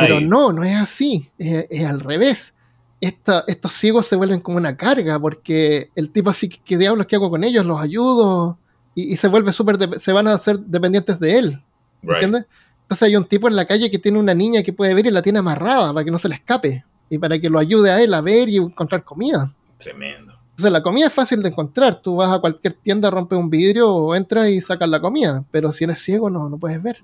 [0.00, 1.30] Pero no, no es así.
[1.38, 2.54] Es, al revés.
[3.00, 7.30] estos ciegos se vuelven como una carga porque el tipo así, ¿qué diablos que hago
[7.30, 7.66] con ellos?
[7.66, 8.58] ¿Los ayudo?
[8.94, 11.62] Y, se vuelve súper, se van a hacer dependientes de él.
[12.02, 12.46] ¿Entiendes?
[12.82, 15.10] Entonces hay un tipo en la calle que tiene una niña que puede ver y
[15.10, 16.84] la tiene amarrada para que no se le escape.
[17.10, 19.52] Y para que lo ayude a él a ver y encontrar comida.
[19.78, 20.33] Tremendo.
[20.54, 22.00] Entonces la comida es fácil de encontrar.
[22.00, 25.44] Tú vas a cualquier tienda, rompes un vidrio o entras y sacas la comida.
[25.50, 27.02] Pero si eres ciego, no, no puedes ver.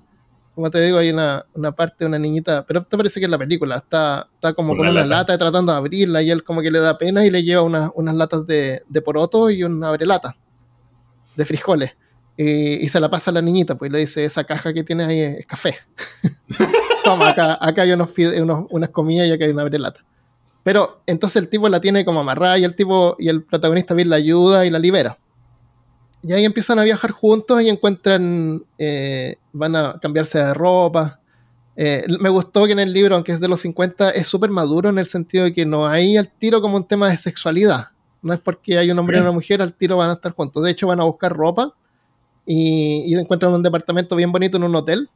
[0.55, 3.31] Como te digo, hay una, una parte de una niñita, pero te parece que es
[3.31, 5.37] la película, está, está como con una lata.
[5.37, 8.45] tratando de abrirla y él como que le da pena y le lleva unas latas
[8.47, 10.35] de, de poroto y una abrelata
[11.35, 11.91] de frijoles.
[12.37, 15.19] Y, se la pasa a la niñita, pues le dice, esa caja que tienes ahí
[15.19, 15.75] es, café.
[17.03, 20.03] Toma, acá, acá hay unos, unos, unas comidas y acá hay una abrelata.
[20.63, 24.09] Pero entonces el tipo la tiene como amarrada y el tipo y el protagonista bien
[24.09, 25.17] la ayuda y la libera.
[26.23, 31.19] Y ahí empiezan a viajar juntos y encuentran, eh, van a cambiarse de ropa.
[31.75, 34.89] Eh, me gustó que en el libro, aunque es de los 50, es súper maduro
[34.89, 37.87] en el sentido de que no hay al tiro como un tema de sexualidad.
[38.21, 40.63] No es porque hay un hombre y una mujer, al tiro van a estar juntos.
[40.63, 41.73] De hecho, van a buscar ropa
[42.45, 45.09] y, y encuentran un departamento bien bonito en un hotel.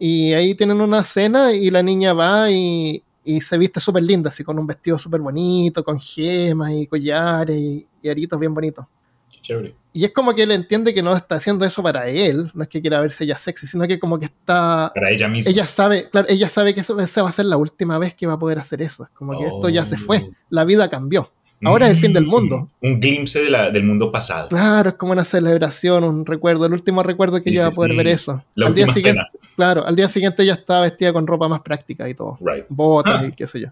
[0.00, 4.28] Y ahí tienen una cena y la niña va y, y se viste súper linda,
[4.28, 8.84] así con un vestido súper bonito, con gemas y collares y, aritos bien bonitos.
[9.40, 9.74] chévere.
[9.92, 12.68] Y es como que él entiende que no está haciendo eso para él, no es
[12.68, 14.90] que quiera verse ella sexy, sino que como que está...
[14.94, 15.50] Para ella misma.
[15.50, 18.34] Ella sabe, claro, ella sabe que esa va a ser la última vez que va
[18.34, 19.04] a poder hacer eso.
[19.04, 20.34] Es como que esto ya se fue, oh.
[20.50, 21.30] la vida cambió.
[21.62, 22.68] Ahora es el fin del mundo.
[22.82, 24.48] Un glimpse del mundo pasado.
[24.48, 27.96] Claro, es como una celebración, un recuerdo, el último recuerdo que yo iba a poder
[27.96, 28.42] ver eso.
[28.54, 29.22] La al día siguiente,
[29.56, 32.38] Claro, al día siguiente ella estaba vestida con ropa más práctica y todo.
[32.68, 33.26] Botas ah.
[33.26, 33.68] y qué sé yo.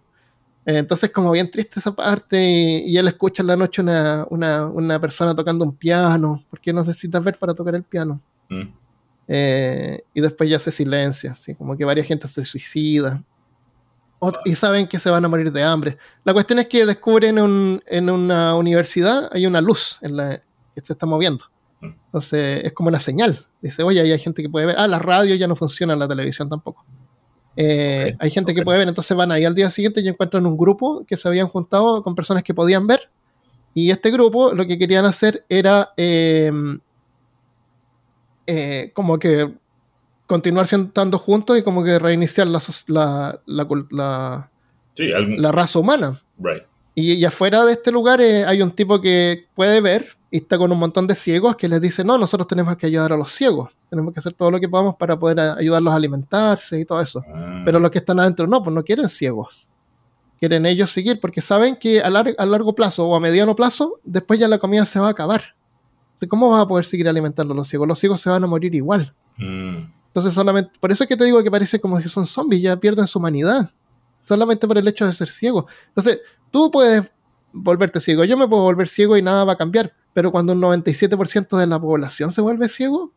[0.64, 5.34] Entonces, como bien triste esa parte, y, él escucha en la noche una, una, persona
[5.34, 8.20] tocando un piano, porque necesitas ver para tocar el piano.
[8.48, 8.68] Mm.
[9.26, 13.22] Eh, y después ya se silencia, así como que varias gente se suicida
[14.44, 15.98] y saben que se van a morir de hambre.
[16.24, 20.42] La cuestión es que descubren en una universidad hay una luz en la,
[20.74, 21.44] que se está moviendo.
[21.80, 21.86] Mm.
[22.06, 23.46] Entonces es como una señal.
[23.60, 24.76] Dice, oye, hay gente que puede ver.
[24.78, 26.84] Ah, la radio ya no funciona, la televisión tampoco.
[27.56, 30.56] Eh, hay gente que puede ver, entonces van ahí al día siguiente y encuentran un
[30.56, 33.10] grupo que se habían juntado con personas que podían ver.
[33.74, 36.78] Y este grupo lo que querían hacer era em,
[38.46, 39.52] eh, como que
[40.32, 43.38] continuar estando juntos y como que reiniciar la, la,
[43.90, 44.50] la,
[45.36, 46.18] la, raza humana.
[46.94, 50.72] Y, afuera de este lugar eh, hay un tipo que puede ver y está con
[50.72, 53.72] un montón de ciegos que les dice, no, nosotros tenemos que ayudar a los ciegos,
[53.90, 57.22] tenemos que hacer todo lo que podamos para poder ayudarlos a alimentarse y todo eso.
[57.28, 57.60] Ah.
[57.66, 59.68] Pero los que están adentro no, pues no quieren ciegos.
[60.40, 64.40] Quieren ellos seguir porque saben que a, a largo plazo o a mediano plazo, después
[64.40, 65.42] ya la comida se va a acabar.
[66.26, 67.86] ¿Cómo van a poder seguir alimentando a los ciegos?
[67.86, 69.14] Los ciegos se van a morir igual.
[69.36, 70.01] Mm.
[70.12, 72.76] Entonces solamente, por eso es que te digo que parece como que son zombies, ya
[72.76, 73.70] pierden su humanidad.
[74.24, 75.66] Solamente por el hecho de ser ciego.
[75.88, 76.20] Entonces,
[76.50, 77.10] tú puedes
[77.52, 79.94] volverte ciego, yo me puedo volver ciego y nada va a cambiar.
[80.12, 83.10] Pero cuando un 97% de la población se vuelve ciego,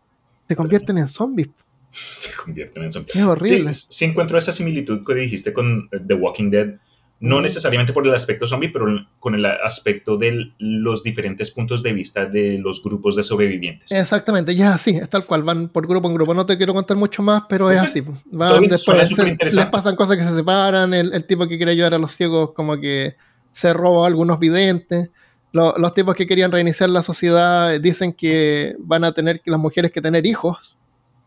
[0.48, 1.50] se convierten en zombies.
[1.92, 3.16] Se convierten en zombies.
[3.16, 3.74] Es horrible.
[3.74, 6.76] Sí, sí encuentro esa similitud que dijiste con The Walking Dead
[7.20, 8.88] no necesariamente por el aspecto zombie, pero
[9.20, 13.92] con el aspecto de los diferentes puntos de vista de los grupos de sobrevivientes.
[13.92, 16.34] Exactamente, ya así, es tal cual, van por grupo en grupo.
[16.34, 18.04] No te quiero contar mucho más, pero es así.
[18.26, 22.12] Van después, les pasan cosas que se separan, el, tipo que quiere ayudar a los
[22.16, 23.16] ciegos como que
[23.54, 25.10] se robó a algunos videntes.
[25.54, 29.60] Lo- los tipos que querían reiniciar la sociedad dicen que van a tener que las
[29.60, 30.78] mujeres que tener hijos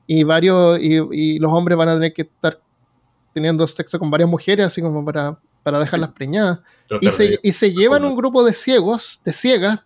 [0.07, 2.61] y varios y, y los hombres van a tener que estar
[3.33, 6.61] teniendo sexo con varias mujeres así como para, para dejarlas preñadas
[7.01, 9.81] y se, de- y se llevan un grupo de ciegos, de ciegas,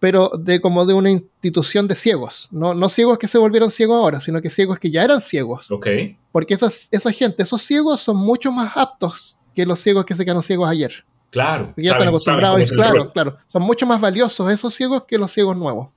[0.00, 2.48] pero de como de una institución de ciegos.
[2.52, 5.70] No, no ciegos que se volvieron ciegos ahora, sino que ciegos que ya eran ciegos.
[5.70, 5.86] Ok,
[6.32, 10.24] Porque esas, esa gente, esos ciegos son mucho más aptos que los ciegos que se
[10.24, 11.04] quedaron ciegos ayer.
[11.30, 11.66] claro.
[11.66, 12.72] Porque ya están acostumbrados.
[12.72, 13.36] y claro, claro.
[13.48, 15.88] Son mucho más valiosos esos ciegos que los ciegos nuevos.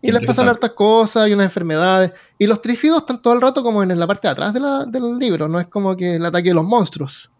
[0.00, 2.12] Y les pasan hartas cosas y unas enfermedades.
[2.38, 4.84] Y los trífidos están todo el rato como en la parte de atrás de la-
[4.84, 5.48] del libro.
[5.48, 7.30] No es como que el ataque de los monstruos.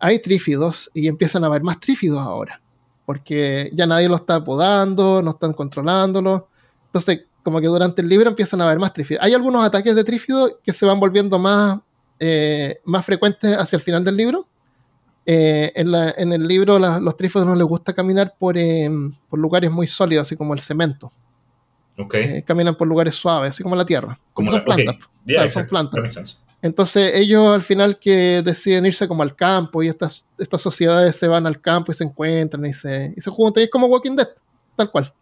[0.00, 2.60] Hay trífidos y empiezan a haber más trífidos ahora.
[3.06, 6.48] Porque ya nadie lo está apodando, no están controlándolo.
[6.86, 9.24] Entonces, como que durante el libro empiezan a haber más trífidos.
[9.24, 11.78] Hay algunos ataques de trífidos que se van volviendo más,
[12.20, 14.46] eh, más frecuentes hacia el final del libro.
[15.24, 18.88] Eh, en, la- en el libro la- los trífidos no les gusta caminar por, eh,
[19.28, 21.10] por lugares muy sólidos, así como el cemento.
[21.98, 22.14] Ok.
[22.14, 24.18] Eh, caminan por lugares suaves, así como la tierra.
[24.32, 24.96] Como son la- plantas.
[25.26, 26.42] Yeah, Claro, son plantas.
[26.60, 31.28] Entonces ellos al final que deciden irse como al campo y estas, estas sociedades se
[31.28, 33.62] van al campo y se encuentran y se, y se juntan.
[33.62, 34.28] Y es como Walking Dead,
[34.76, 35.12] tal cual.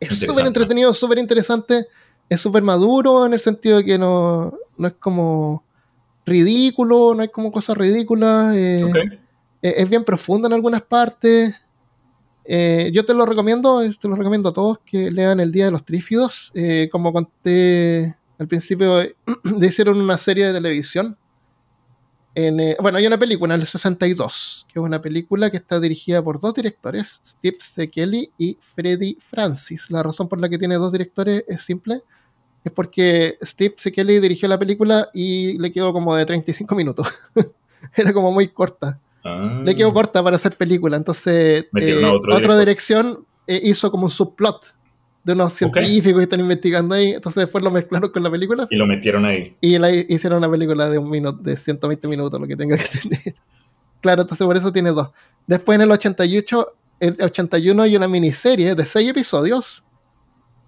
[0.00, 1.86] Es súper entretenido, súper interesante.
[2.28, 5.64] Es súper maduro en el sentido de que no, no es como
[6.26, 8.54] ridículo, no hay como cosas ridículas.
[8.54, 8.82] eh,
[9.62, 11.54] eh, es bien profundo en algunas partes.
[12.44, 15.70] Eh, yo te lo recomiendo, te lo recomiendo a todos que lean El Día de
[15.70, 16.52] los Trífidos.
[16.90, 19.16] Como conté al principio, eh,
[19.58, 21.16] le hicieron una serie de televisión.
[22.34, 25.80] En, eh, bueno, hay una película en el 62, que es una película que está
[25.80, 29.90] dirigida por dos directores, Steve Sekeli y Freddy Francis.
[29.90, 32.02] La razón por la que tiene dos directores es simple,
[32.62, 37.08] es porque Steve Sekeli dirigió la película y le quedó como de 35 minutos.
[37.96, 40.96] Era como muy corta Ah, le quedó corta para hacer película.
[40.96, 42.58] Entonces, eh, otra director.
[42.58, 44.74] dirección eh, hizo como un subplot
[45.24, 47.10] de unos científicos que están investigando ahí.
[47.12, 49.56] Entonces, después lo mezclaron con la película Y lo metieron ahí.
[49.60, 52.76] y la hi- hicieron una película de un minuto, de 120 minutos, lo que tenga
[52.76, 53.34] que tener.
[54.00, 55.10] Claro, entonces por eso tiene dos.
[55.48, 59.84] Después, en el 88, el 81 hay una miniserie de seis episodios.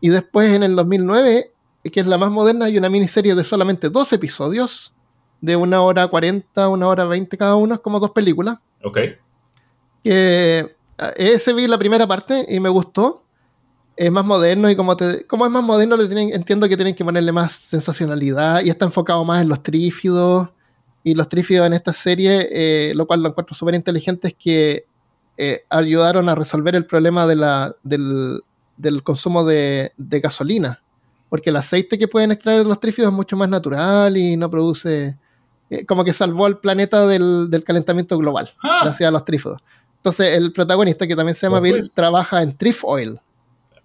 [0.01, 1.53] Y después, en el 2009,
[1.93, 4.97] que es la más moderna, hay una miniserie de solamente dos episodios,
[5.41, 8.99] de una hora 40, una hora 20 cada uno, es como dos películas Ok.
[10.03, 13.25] que ah, ese vi la primera parte y me gustó.
[14.01, 16.95] Es más moderno y como, te, como es más moderno, le tienen, entiendo que tienen
[16.95, 20.49] que ponerle más sensacionalidad y está enfocado más en los trífidos.
[21.05, 24.87] Y los trífidos en esta serie, eh, lo cual lo encuentro súper inteligente, es que
[25.37, 28.43] eh, ayudaron a resolver el problema de la, del,
[28.79, 30.83] del consumo de, de gasolina.
[31.29, 34.49] Porque el aceite que pueden extraer de los trífidos es mucho más natural y no
[34.51, 35.19] produce.
[35.69, 39.61] eh, como que salvó al planeta del, del calentamiento global Ah, gracias a los trífidos.
[39.97, 43.21] Entonces, el protagonista, que también se llama Bill, trabaja en Trif Oil.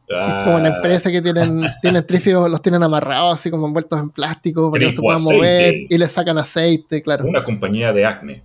[0.08, 4.00] Es como una ah, empresa que tienen, tienen trífidos, los tienen amarrados así como envueltos
[4.00, 7.26] en plástico para que no se puedan mover y le sacan aceite, claro.
[7.26, 8.44] Una compañía de acne.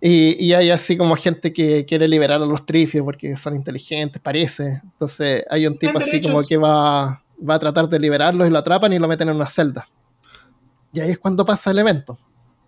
[0.00, 4.22] Y, y hay así como gente que quiere liberar a los trífidos porque son inteligentes,
[4.22, 4.80] parece.
[4.84, 8.58] Entonces hay un tipo así como que va, va a tratar de liberarlos y lo
[8.58, 9.86] atrapan y lo meten en una celda.
[10.92, 12.18] Y ahí es cuando pasa el evento,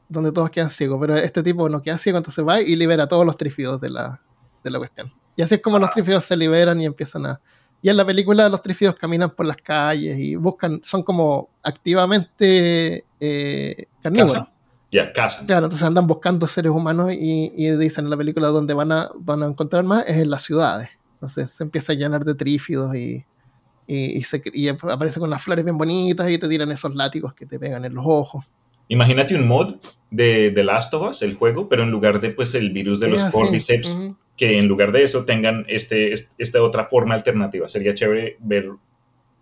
[0.08, 0.98] donde todos quedan ciegos.
[1.00, 3.90] Pero este tipo no queda ciego, entonces va y libera a todos los trífidos de
[3.90, 4.20] la,
[4.64, 5.12] de la cuestión.
[5.36, 7.40] Y así es como los trífidos se liberan y empiezan a...
[7.82, 13.04] Y en la película los trífidos caminan por las calles y buscan, son como activamente
[13.18, 14.48] eh, carnívoros.
[14.92, 15.46] Ya, casa.
[15.46, 19.08] Claro, entonces andan buscando seres humanos y, y dicen en la película donde van a,
[19.14, 20.90] van a encontrar más es en las ciudades.
[21.14, 23.24] Entonces se empieza a llenar de trífidos y,
[23.86, 27.34] y, y se, y aparece con unas flores bien bonitas y te tiran esos látigos
[27.34, 28.44] que te pegan en los ojos.
[28.88, 29.76] Imagínate un mod
[30.10, 33.08] de The Last of Us, el juego, pero en lugar de pues el virus de
[33.08, 34.10] los cordyceps.
[34.40, 37.68] Que en lugar de eso tengan este, est- esta otra forma alternativa.
[37.68, 38.70] Sería chévere ver.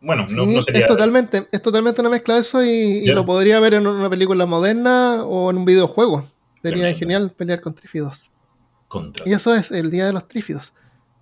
[0.00, 0.80] Bueno, no, Sí, no sería.
[0.82, 4.44] es, totalmente, es totalmente una mezcla de eso y, lo podría ver en una película
[4.44, 6.22] moderna o en un videojuego.
[6.62, 6.98] Sería Tremendo.
[6.98, 8.28] genial pelear con trífidos.
[8.88, 9.24] contra.
[9.28, 10.72] Y eso es el Día de los Trífidos.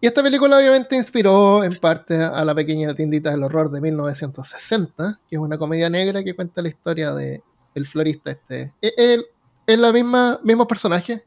[0.00, 5.20] Y esta película obviamente inspiró en parte a la pequeña tiendita del horror de 1960,
[5.28, 7.42] que es una comedia negra que cuenta la historia de
[7.74, 8.72] el florista este.
[8.80, 9.24] Es, es-
[9.66, 11.22] es la misma, mismos personajes,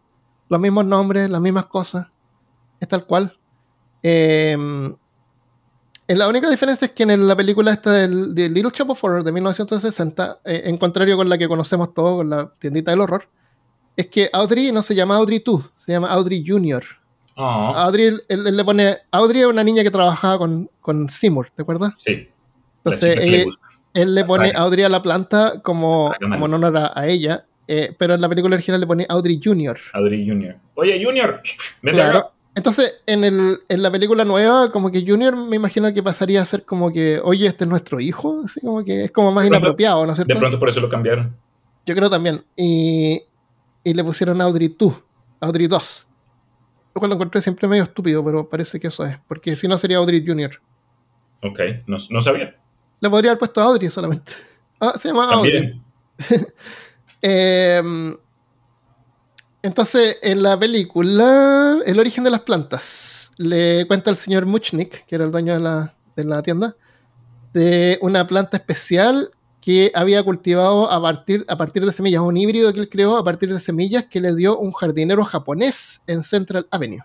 [0.50, 2.08] los mismos nombres, las mismas cosas.
[2.80, 3.34] Es tal cual.
[4.04, 4.56] Eh,
[6.10, 9.04] eh, la única diferencia es que en la película esta del, de Little Shop of
[9.04, 13.02] Horror de 1960, eh, en contrario con la que conocemos todos, con la tiendita del
[13.02, 13.30] horror,
[13.96, 16.84] es que Audrey no se llama Audrey 2, se llama Audrey Jr.
[17.36, 18.98] Ah, Audrey, él, él le pone.
[19.12, 21.94] Audrey es una niña que trabajaba con, con Seymour, ¿te acuerdas?
[21.96, 22.28] sí.
[22.78, 23.68] Entonces, le eh, gusta.
[23.94, 24.52] él le pone.
[24.56, 27.46] Audrey a la planta como, como en honor a, a ella.
[27.68, 29.78] eh, pero en la película original le pone Audrey Jr.
[29.94, 30.56] Audrey Jr.
[30.74, 31.42] Oye, Junior,
[31.84, 32.32] vete Claro.
[32.56, 36.46] Entonces, en, el, en la película nueva, como que Junior me imagino que pasaría a
[36.46, 39.58] ser como que, oye, este es nuestro hijo, así como que es como más pronto-
[39.58, 40.34] inapropiado, ¿no es cierto?
[40.34, 41.36] De pronto por eso lo cambiaron.
[41.86, 42.44] Yo creo también.
[42.56, 43.22] Y,
[43.84, 44.94] y le pusieron Audrey 2,
[45.42, 46.08] Audrey 2.
[46.96, 49.78] Lo cual lo encontré siempre medio estúpido, pero parece que eso es, porque si no
[49.78, 50.52] sería Audrey Jr.
[51.44, 52.56] Ok, no, no sabía.
[53.00, 54.34] Le podría haber puesto Audrey solamente.
[54.80, 55.80] Ah, se llama Audrey.
[57.22, 57.82] Eh,
[59.62, 65.16] entonces, en la película, El origen de las plantas, le cuenta el señor Muchnik, que
[65.16, 66.76] era el dueño de la, de la tienda,
[67.54, 72.74] de una planta especial que había cultivado a partir, a partir de semillas, un híbrido
[72.74, 76.68] que él creó a partir de semillas que le dio un jardinero japonés en Central
[76.72, 77.04] Avenue.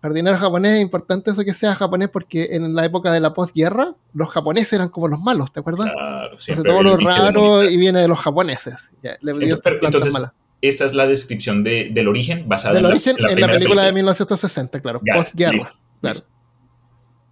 [0.00, 3.94] Jardinero japonés, es importante eso que sea japonés porque en la época de la posguerra,
[4.12, 5.88] los japoneses eran como los malos, ¿te acuerdas?
[5.92, 8.90] Claro, Entonces todo lo raro y viene de los japoneses.
[9.02, 10.32] Ya, le dio Entonces, estas plantas entonces, malas.
[10.68, 13.52] Esta es la descripción de, del origen basada Del en, origen la, en la en
[13.52, 15.52] la película de 1960, claro, Ya, postguerra.
[15.52, 16.14] listo, claro.
[16.14, 16.30] listo.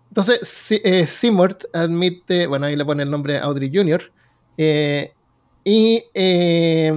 [0.08, 4.12] Entonces, Si- eh, Seymour admite, bueno, ahí le pone el nombre Audrey Jr.
[4.58, 5.12] eh,
[5.64, 6.92] y eh,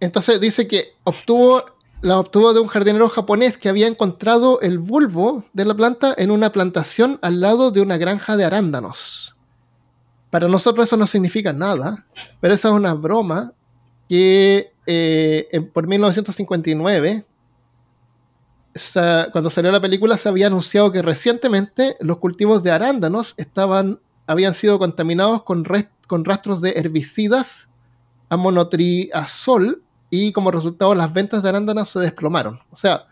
[0.00, 1.64] entonces dice que obtuvo,
[2.00, 6.30] la obtuvo de un jardinero japonés que había encontrado el bulbo de la planta en
[6.30, 9.36] una plantación al lado de una granja de arándanos.
[10.32, 12.04] Para nosotros eso no significa nada,
[12.40, 13.52] pero esa es una broma
[14.08, 17.24] que eh, por 1959
[18.74, 24.00] sa- cuando salió la película se había anunciado que recientemente los cultivos de arándanos estaban,
[24.26, 27.68] habían sido contaminados con, res- con rastros de herbicidas,
[28.30, 32.60] amonotriazol, y como resultado las ventas de arándanos se desplomaron.
[32.70, 33.06] O sea,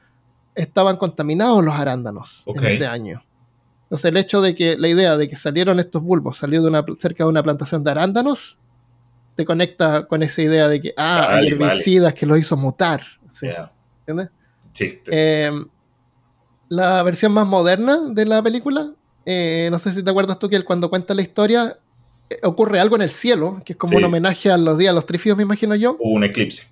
[0.54, 3.22] estaban contaminados los arándanos en ese año.
[3.90, 6.84] Entonces el hecho de que la idea de que salieron estos bulbos, salió de una,
[6.98, 8.56] cerca de una plantación de arándanos,
[9.34, 11.72] te conecta con esa idea de que ah, hay Vale, vale.
[11.72, 13.02] herbicidas que los hizo mutar.
[14.00, 14.30] ¿Entiendes?
[14.74, 15.50] Sí, Eh,
[16.68, 18.92] la versión más moderna de la película,
[19.26, 21.78] eh, no sé si te acuerdas tú que él cuando cuenta la historia
[22.28, 23.96] eh, ocurre algo en el cielo, que es como Sí.
[23.98, 25.96] un homenaje a los días, a los trifios, me imagino yo.
[25.98, 26.68] hubo un eclipse.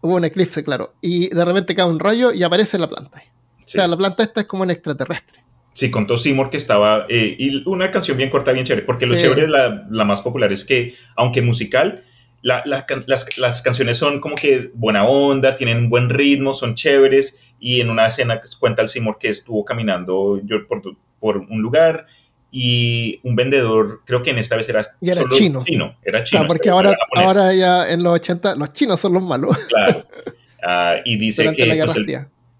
[0.00, 0.94] Hubo un eclipse, claro.
[1.02, 3.22] Y de repente cae un rayo y aparece la planta.
[3.58, 5.41] O sea, la planta esta es como un extraterrestre.
[5.74, 7.06] Sí, contó Seymour que estaba.
[7.08, 8.84] eh, y una canción bien corta, bien chévere.
[8.86, 9.22] Porque lo Sí.
[9.22, 12.04] chévere, la, la más popular es que, aunque musical,
[12.42, 16.52] la- la can- las, las canciones son como que buena onda, tienen un buen ritmo,
[16.54, 17.38] son chéveres.
[17.58, 20.82] Y en una escena cuenta el Seymour que estuvo caminando yo por,
[21.20, 22.06] por un lugar
[22.50, 25.64] y un vendedor, creo que en esta vez era, Y era solo chino.
[26.04, 26.40] Era chino.
[26.40, 30.04] Claro, porque ahora, era ahora ya en los 80 los chinos son los malos claro.
[30.64, 31.96] Ah, y dice durante que pues,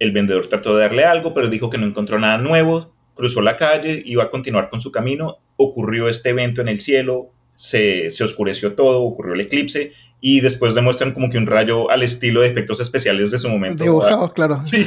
[0.01, 3.57] el vendedor trató de darle algo, pero dijo que no encontró nada nuevo, cruzó la
[3.57, 8.25] calle, iba a continuar con su camino, ocurrió este evento en el cielo, se, se
[8.25, 9.92] oscureció todo, ocurrió el eclipse,
[10.25, 13.83] y después demuestran como que un rayo al estilo de efectos especiales de su momento.
[13.83, 14.61] Dibujados, claro.
[14.64, 14.85] Sí,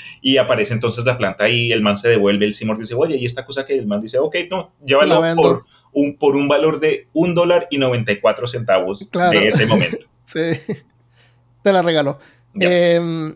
[0.22, 3.26] y aparece entonces la planta y el man se devuelve, el Seymour dice, oye, ¿y
[3.26, 4.18] esta cosa que el man dice?
[4.18, 5.42] Ok, no, La llévalo vendo.
[5.42, 9.38] por un, por un valor de un dólar y 94 centavos Claro.
[9.38, 10.06] de ese momento.
[10.24, 10.40] Sí.
[11.62, 12.18] Te la.
[12.60, 13.34] Eh,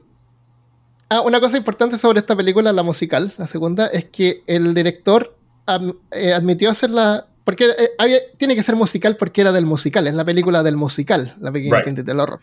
[1.16, 5.36] ah, una cosa importante sobre esta película, la musical, la segunda, es que el director
[5.66, 7.26] am- eh, admitió hacerla.
[7.44, 10.76] Porque eh, había- tiene que ser musical porque era del musical, es la película del
[10.76, 11.98] musical, la pequeña Right.
[11.98, 12.40] del horror.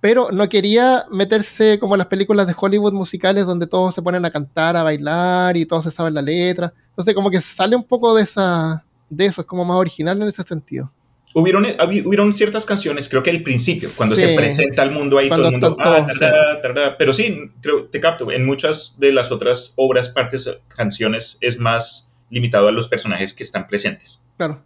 [0.00, 4.30] Pero no quería meterse como las películas de Hollywood musicales donde todos se ponen a
[4.30, 6.72] cantar, a bailar y todos se saben la letra.
[6.90, 10.20] Entonces, como que se sale un poco de esa de eso, es como más original
[10.20, 10.92] en ese sentido.
[11.38, 11.66] Hubieron,
[12.06, 14.22] hubieron ciertas canciones, creo que al principio, cuando Sí.
[14.22, 16.96] se presenta al mundo ahí, todo Cuando el mundo, ah, tarara, tarara.
[16.96, 22.10] pero sí, creo, te capto, en muchas de las otras obras, partes, canciones, es más
[22.30, 24.22] limitado a los personajes que están presentes.
[24.38, 24.62] Claro.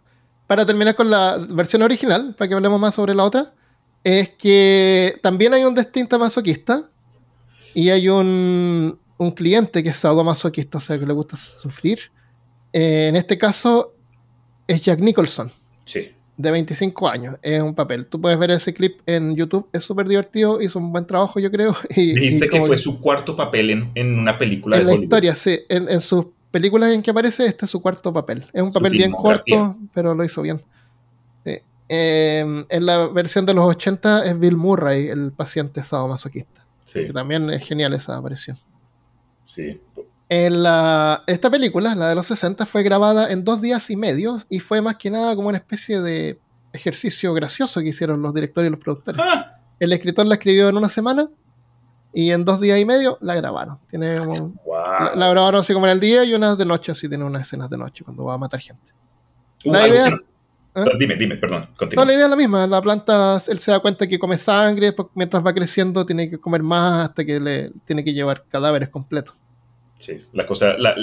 [0.47, 3.53] Para terminar con la versión original, para que hablemos más sobre la otra,
[4.03, 6.89] es que también hay un distinto masoquista
[7.73, 11.99] y hay un, un cliente que es sadomasoquista, o sea, que le gusta sufrir.
[12.71, 13.93] Eh, en este caso
[14.67, 15.51] es Jack Nicholson,
[15.83, 16.11] Sí.
[16.41, 17.35] De 25 años.
[17.41, 18.05] Es un papel.
[18.07, 21.51] Tú puedes ver ese clip en YouTube, es súper divertido, hizo un buen trabajo, yo
[21.51, 21.75] creo.
[21.95, 24.91] Y, Dijiste y que fue su cuarto papel en, en una película en de la
[24.91, 25.03] Hollywood.
[25.03, 25.59] historia, sí.
[25.69, 28.45] En, en sus películas en que aparece, este es su cuarto papel.
[28.53, 30.61] Es un Su papel bien corto, pero lo hizo bien.
[31.45, 31.57] Sí.
[31.89, 36.65] Eh, en la versión de los 80 es Bill Murray, el paciente sadomasoquista.
[36.85, 38.57] Sí, Que también es genial esa aparición.
[39.45, 39.79] sí.
[40.33, 44.37] En la, esta película, la de los 60, fue grabada en dos días y medio
[44.47, 46.39] y fue más que nada como una especie de
[46.71, 49.19] ejercicio gracioso que hicieron los directores y los productores.
[49.21, 51.27] Ah, El escritor la escribió en una semana
[52.13, 53.79] y en dos días y medio la grabaron.
[53.89, 54.55] Tiene wow.
[54.65, 57.41] la, la grabaron así como en el día y unas de noche, así tiene unas
[57.41, 58.93] escenas de noche cuando va a matar gente.
[59.65, 60.19] Uh, la algo, idea-
[60.73, 60.85] ¿Ah?
[60.97, 61.69] Dime, dime, perdón.
[61.93, 62.65] No, la idea es la misma.
[62.67, 66.37] La planta, él se da cuenta que come sangre, después, mientras va creciendo tiene que
[66.39, 69.35] comer más hasta que le tiene que llevar cadáveres completos.
[70.01, 70.95] Sí, la cosa, la,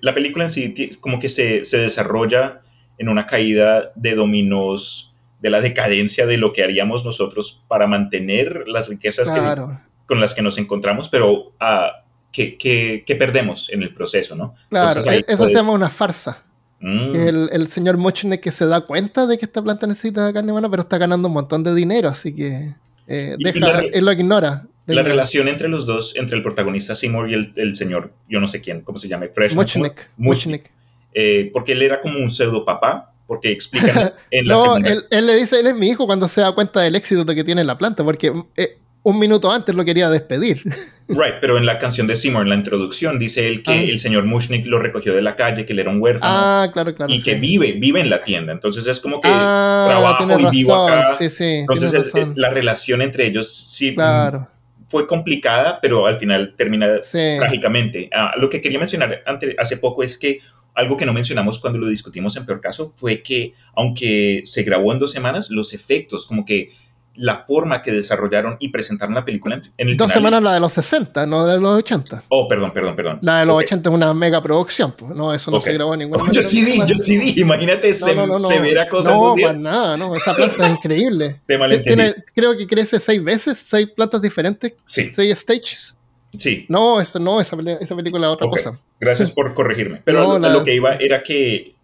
[0.00, 2.62] la película en sí como que se, se desarrolla
[2.98, 8.64] en una caída de dominos de la decadencia de lo que haríamos nosotros para mantener
[8.66, 12.02] las riquezas que- Claro, con las que nos encontramos, pero ah,
[12.32, 14.54] que, que- que perdemos en el proceso, ¿no?
[14.70, 14.88] claro.
[14.88, 16.42] Entonces, ahí Eso puede- se llama una farsa.
[16.80, 20.32] Mm, Que el, el señor Mochnik que se da cuenta de que esta planta necesita
[20.32, 22.74] carne humana, pero está ganando un montón de dinero, así que
[23.06, 24.66] eh, deja, la él lo ignora.
[24.86, 28.46] La relación entre los dos, entre el protagonista Seymour y el, el señor, yo no
[28.48, 29.26] sé quién, ¿cómo se llama?
[29.34, 29.94] Freshman, Mochnik.
[30.16, 30.28] ¿cómo?
[30.28, 30.70] Mochnik.
[31.14, 34.90] Eh, porque él era como un pseudo papá, porque explican en la No, segunda.
[34.90, 37.42] él, él le dice, él es mi hijo cuando se da cuenta del éxito que
[37.44, 40.62] tiene la planta, porque eh, un minuto antes lo quería despedir.
[41.08, 43.80] Right, pero en la canción de Seymour, en la introducción, dice él que Ah.
[43.80, 46.92] el señor Mushnik lo recogió de la calle, que él era un huérfano Ah, claro,
[46.96, 47.12] claro.
[47.14, 47.24] y sí.
[47.26, 48.52] que vive, vive en la tienda.
[48.52, 50.98] Entonces es como que ah, trabajo y vivo razón.
[50.98, 51.14] acá.
[51.16, 54.48] Sí, sí, Entonces es- la relación entre ellos sí Claro,
[54.88, 57.18] fue complicada, pero al final termina sí.
[57.38, 58.08] trágicamente.
[58.12, 60.40] Ah, lo que quería mencionar ante- hace poco es que
[60.74, 64.92] algo que no mencionamos cuando lo discutimos en peor caso fue que aunque se grabó
[64.92, 66.70] en dos semanas, los efectos, como que
[67.16, 70.72] la forma que desarrollaron y presentaron la película en, el Dos semanas la de los
[70.72, 72.24] 60, no de los 80.
[72.28, 73.18] Oh, perdón, perdón, perdón.
[73.22, 73.62] La de los Ok.
[73.62, 75.12] 80 es una mega producción, pues.
[75.14, 77.40] No, eso no se grabó en ninguna Oh, yo sí di, yo sí di.
[77.40, 79.56] Imagínate, se, severa cosa en No, dos para días.
[79.62, 80.14] nada, no.
[80.14, 81.40] Esa planta es increíble.
[81.46, 81.78] Te.
[81.80, 85.96] Tiene, creo que crece seis veces, seis plantas diferentes, Sí, seis stages.
[86.36, 86.66] sí.
[86.68, 88.78] No, eso no, esa, película es otra cosa.
[89.00, 90.02] Gracias por corregirme.
[90.04, 91.75] Pero No, lo, la- que iba era que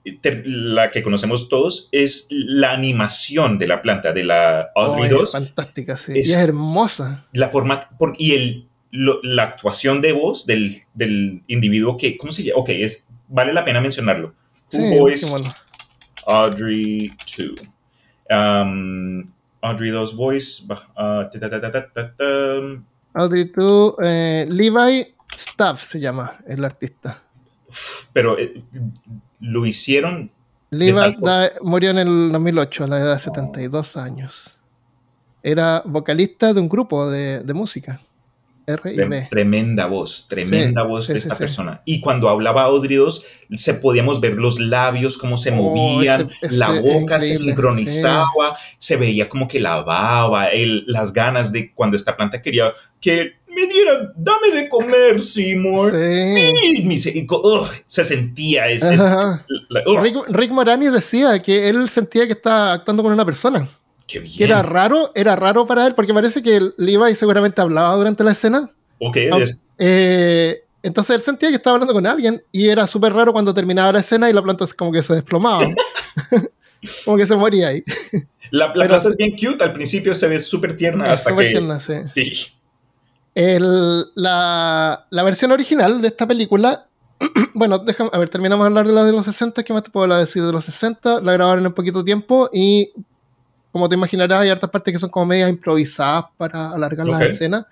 [0.45, 5.23] la que conocemos todos es la animación de la planta, de la Audrey Oh, 2.
[5.25, 6.13] es fantástica, sí.
[6.19, 7.25] Es- y es hermosa.
[7.33, 12.33] la forma por- y el, lo- la actuación de voz del, del individuo que, ¿cómo
[12.33, 12.61] se llama?
[12.61, 14.35] Ok, es, vale la pena mencionarlo.
[14.69, 14.81] Sí,
[15.31, 15.55] bueno.
[16.27, 17.53] Audrey 2.
[18.31, 19.31] Um,
[19.61, 20.65] Audrey 2 voice.
[20.97, 22.25] ah, ta, ta, ta, ta, ta, ta, ta.
[23.15, 27.23] Audrey 2, eh, Levi Staff se llama el artista.
[28.13, 28.63] Pero eh,
[29.43, 30.31] lo hicieron
[31.21, 34.59] da- murió en el 2008 a la edad de 72 años.
[35.43, 38.01] Era vocalista de un grupo de, de música.
[38.65, 39.27] R y Trem- B.
[39.29, 41.39] Tremenda voz, tremenda Sí, voz de sí, esta sí.
[41.41, 41.83] persona.
[41.85, 43.27] Y cuando hablaba Audrey 2,
[43.57, 48.57] se podíamos ver los labios, cómo se Oh, movían, ese- ese la boca se sincronizaba,
[48.79, 53.33] se veía como que la baba, el- las ganas de cuando esta planta quería que
[53.67, 55.91] me diera, dame de comer, Seymour.
[55.93, 57.11] Sí.
[57.15, 59.45] Y co- ugh, se sentía, es, es- Ajá.
[59.69, 63.67] la- ugh, Rick, Rick Moranis decía que él sentía que estaba actuando con una persona.
[64.07, 64.37] qué bien.
[64.37, 68.33] Que era raro, era raro para él, porque parece que Levi seguramente hablaba durante la
[68.33, 68.71] escena.
[68.99, 73.13] Ok, Ah, es- Eh, entonces él sentía que estaba hablando con alguien y era súper
[73.13, 75.65] raro cuando terminaba la escena y la planta como que se desplomaba.
[77.05, 77.83] como que se moría ahí.
[78.51, 81.47] la, la planta es bien cute, al principio se ve súper tierna Es hasta súper
[81.47, 81.51] que...
[81.53, 81.95] tierna, sí.
[82.13, 82.33] Sí.
[83.35, 86.87] El- la, la versión original de esta película,
[87.55, 89.91] bueno, déjame, a ver, terminamos de hablar de la de los 60, ¿qué más te
[89.91, 91.21] puedo hablar decir de los 60?
[91.21, 92.93] La grabaron en poquito tiempo y,
[93.71, 97.13] como te imaginarás, hay hartas partes que son como medias improvisadas para alargar Ok.
[97.13, 97.67] las escenas.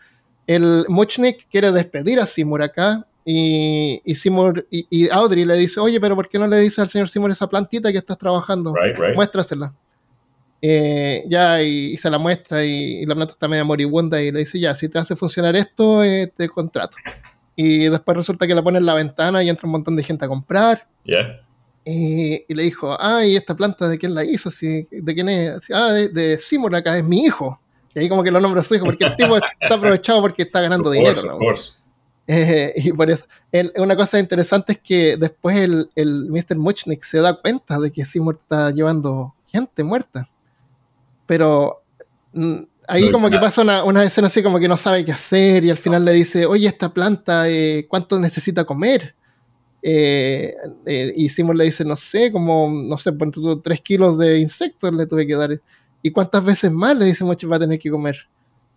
[0.46, 5.78] El Muchnik quiere despedir a Seymour acá y, y Seymour y, y Audrey le dice,
[5.78, 8.74] oye, pero ¿por qué no le dices al señor Seymour esa plantita que estás trabajando?
[8.74, 9.14] Right, right.
[9.14, 9.72] muéstrasela.
[10.62, 14.30] Eh, ya, y, y se la muestra y, y la planta está media moribunda y
[14.30, 16.96] le dice, ya, si te hace funcionar esto, eh, te contrato.
[17.56, 20.24] Y después resulta que la pone en la ventana y entra un montón de gente
[20.24, 20.86] a comprar.
[21.04, 21.40] Yeah.
[21.84, 24.50] Y, y le dijo, ah, ¿y esta planta de quién la hizo?
[24.50, 25.70] Si, ¿De quién es?
[25.72, 27.58] Ah, de, de Seymour acá, es mi hijo.
[27.94, 30.42] Y ahí como que lo nombra a su hijo, porque el tipo está aprovechado porque
[30.42, 31.38] está ganando Of dinero.
[32.26, 36.56] Eh, y por eso, el- una cosa interesante es que después el, el Mr.
[36.56, 40.28] Muchnik se da cuenta de que Seymour está llevando gente muerta.
[41.30, 41.84] Pero
[42.32, 42.56] mm,
[42.88, 43.46] ahí No como que nada.
[43.46, 46.10] pasa una, una escena así como que no sabe qué hacer y al final le
[46.10, 49.14] dice, oye, esta planta, eh, ¿cuánto necesita comer?
[49.80, 50.52] Eh,
[50.86, 54.92] eh, y Seymour le dice, no sé, como, no sé, tú, tres kilos de insectos
[54.92, 55.60] le tuve que dar.
[56.02, 58.16] ¿Y cuántas veces más le dice Muchnik va a tener que comer?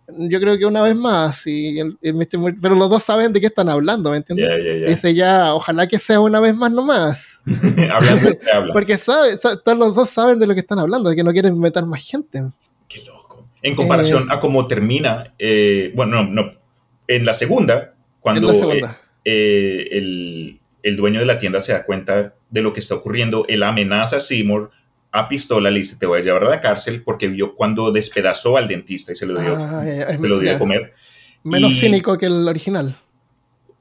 [0.06, 2.54] Yo creo que una vez más, y el- el Mr.
[2.60, 4.46] Pero los dos saben de qué están hablando, ¿me entiendes?
[4.48, 4.88] Yeah, yeah, yeah.
[4.90, 7.42] Dice ya, ojalá que sea una vez más nomás.
[7.90, 8.72] Hablando habla.
[8.74, 11.32] Porque sabe, sa- todos los dos saben de lo que están hablando, de que no
[11.32, 12.42] quieren meter más gente.
[12.88, 13.48] Qué loco.
[13.62, 16.52] En comparación a cómo termina, eh, bueno, no, no,
[17.08, 18.98] en la segunda, cuando en la segunda.
[19.24, 22.94] eh, eh, el, el dueño de la tienda se da cuenta de lo que está
[22.94, 24.70] ocurriendo, él amenaza a Seymour
[25.16, 28.56] a pistola, le dice, te voy a llevar a la cárcel porque vio cuando despedazó
[28.56, 30.92] al dentista y se lo dio, Ah, se lo dio a comer.
[31.44, 32.94] Menos Y- cínico que el original.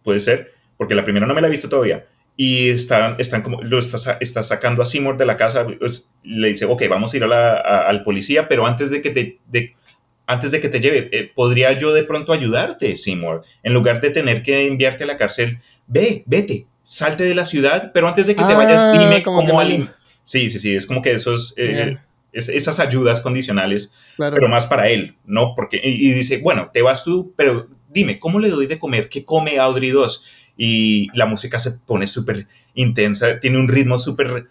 [0.03, 2.05] Puede ser, porque la primera no me la he visto todavía.
[2.36, 6.47] y están, están como, lo está, está sacando a Seymour de la casa, pues, le
[6.47, 7.53] dice, ok, vamos a ir a la,
[7.88, 9.75] al policía, pero antes de que te, de,
[10.25, 13.43] antes de que te lleve, eh, ¿podría yo de pronto ayudarte, Seymour?
[13.61, 17.91] En lugar de tener que enviarte a la cárcel, ve, vete, salte de la ciudad,
[17.93, 19.51] pero antes de que te vayas, Ah, dime cómo que
[20.24, 21.97] Sí, sí, sí, es como que esos, eh,
[22.32, 24.36] es- esas ayudas condicionales Claro.
[24.36, 25.53] pero más para él, ¿no?
[25.55, 29.09] Porque, y, y dice, bueno, te vas tú, pero dime, ¿cómo le doy de comer?
[29.09, 30.26] ¿Qué come Audrey 2?
[30.55, 34.47] Y la música se pone súper intensa, tiene un ritmo súper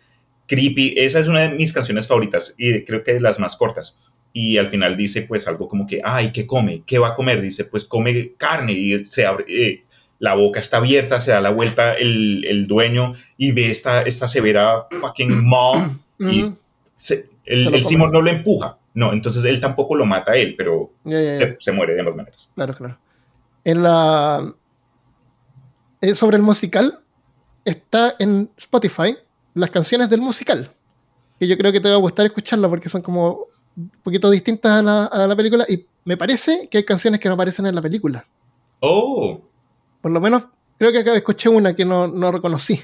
[0.47, 0.95] creepy.
[0.97, 3.97] Esa es una de mis canciones favoritas y creo que de las más cortas.
[4.33, 6.83] Y al final dice, pues, algo como que, ay, ¿qué come?
[6.87, 7.41] ¿Qué va a comer?
[7.43, 9.85] Dice, pues, come carne y se abre, eh,
[10.23, 14.29] la boca está abierta, se da la vuelta el, el dueño y ve esta, esta
[14.29, 16.57] severa fucking mom y Ujú.
[16.97, 17.85] se- el, el.
[17.85, 18.79] Seymour no lo empuja.
[18.95, 21.47] No, entonces él tampoco lo mata a él, pero Ya, ya, ya.
[21.47, 22.49] se, se muere de ambas maneras.
[22.55, 22.99] Claro, claro.
[23.65, 24.55] En la.
[26.01, 27.01] eh, sobre el musical,
[27.65, 29.17] está en Spotify
[29.55, 30.71] las canciones del musical.
[31.41, 33.47] Que yo creo que te va a gustar escucharlas porque son como
[33.77, 35.65] un poquito distintas a la, a la película.
[35.69, 38.25] Y me parece que hay canciones que no aparecen en la película.
[38.81, 39.41] Oh,
[40.03, 40.47] Por lo menos
[40.77, 42.79] creo que acá escuché una que no, no reconocí.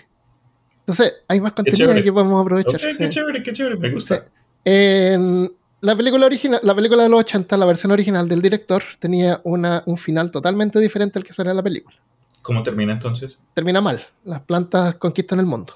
[0.81, 2.81] Entonces, hay más contenido que podemos aprovechar.
[2.81, 3.09] qué sí.
[3.11, 4.17] chévere, qué chévere, me gusta.
[4.17, 4.23] Sí.
[4.65, 5.53] En
[5.83, 9.83] la película original, la película de los 80, la versión original del director, tenía una,
[9.85, 11.97] un final totalmente diferente al que sale en la película.
[12.41, 13.37] ¿Cómo termina entonces?
[13.53, 14.01] Termina mal.
[14.25, 15.75] Las plantas conquistan el mundo.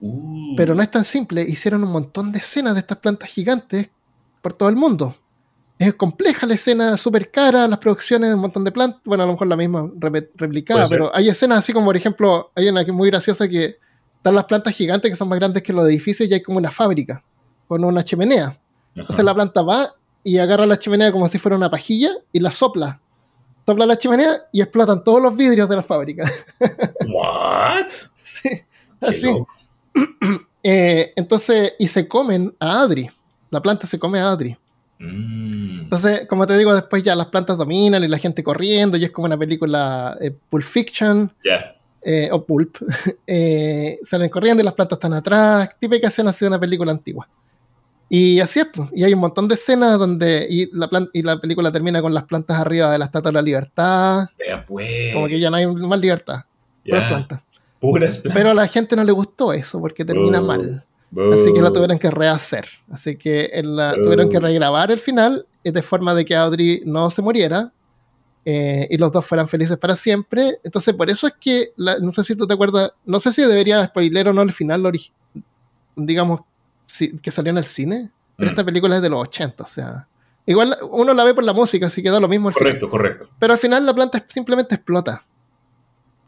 [0.00, 1.42] Uh, Pero no es tan simple.
[1.42, 3.90] Hicieron un montón de escenas de estas plantas gigantes
[4.40, 5.16] por todo el mundo.
[5.78, 9.00] Es compleja la escena, súper cara, las producciones un montón de plantas.
[9.04, 9.90] Bueno, a lo mejor la misma
[10.34, 13.78] replicada, pero hay escenas así como, por ejemplo, hay una que es muy graciosa que
[14.16, 16.70] están las plantas gigantes que son más grandes que los edificios y hay como una
[16.70, 17.22] fábrica
[17.68, 18.46] con una chimenea.
[18.46, 18.60] ajá.
[18.96, 22.50] Entonces la planta va y agarra la chimenea como si fuera una pajilla y la
[22.50, 23.00] sopla.
[23.64, 26.28] Sopla la chimenea y explotan todos los vidrios de la fábrica.
[27.06, 27.86] ¿What?
[28.22, 28.62] Sí,
[29.00, 29.32] así.
[30.60, 33.08] Eh, entonces, y se comen a Adri.
[33.48, 34.58] La planta se come a Adri.
[34.98, 39.04] Mm, Entonces, como te digo, después ya las plantas dominan y la gente corriendo y
[39.04, 41.32] es como una película eh, Pulp Fiction
[42.02, 42.76] eh, o Pulp.
[43.26, 45.70] Eh, salen corriendo y las plantas están atrás.
[45.78, 47.28] Típica escena así de una película antigua.
[48.10, 48.68] Y así es.
[48.94, 52.24] Y hay un montón de escenas donde y la, y la película termina con las
[52.24, 54.28] plantas arriba de la Estatua de la Libertad.
[54.66, 55.12] Pues.
[55.14, 56.44] Como que ya no hay más libertad.
[56.84, 57.40] puras plantas.
[57.80, 58.32] Puras plantas.
[58.34, 60.44] Pero a la gente no le gustó eso porque termina Oh.
[60.44, 60.84] mal.
[61.10, 61.32] Boo.
[61.32, 62.66] Así que la tuvieron que rehacer.
[62.90, 67.10] Así que la- tuvieron que regrabar el final eh, de forma de que Audrey no
[67.10, 67.72] se muriera
[68.44, 70.58] eh, y los dos fueran felices para siempre.
[70.64, 73.42] Entonces, por eso es que, la- no sé si tú te acuerdas, no sé si
[73.42, 74.82] debería spoiler o no el final,
[75.96, 76.40] digamos,
[76.86, 78.52] si- que salió en el cine, pero Mm.
[78.52, 80.06] esta película es de los 80, o sea.
[80.46, 82.64] Igual uno la ve por la música, así que da lo mismo final.
[82.64, 83.28] Correcto, correcto.
[83.38, 85.22] Pero al final la planta simplemente explota.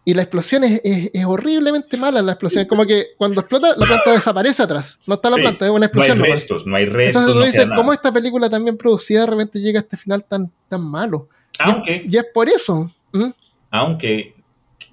[0.04, 2.22] Y la explosión es, es- es horriblemente mala.
[2.22, 4.98] La explosión es como que cuando explota, la planta desaparece atrás.
[5.06, 6.18] No está la Sí, planta, es una No hay explosión.
[6.20, 7.22] restos, no hay restos.
[7.22, 10.24] Entonces tú no dices, ¿cómo esta película también producida de repente llega a este final
[10.24, 11.28] tan, tan malo?
[11.58, 12.90] Aunque, Y es por eso.
[13.12, 13.32] ¿m?
[13.72, 14.34] aunque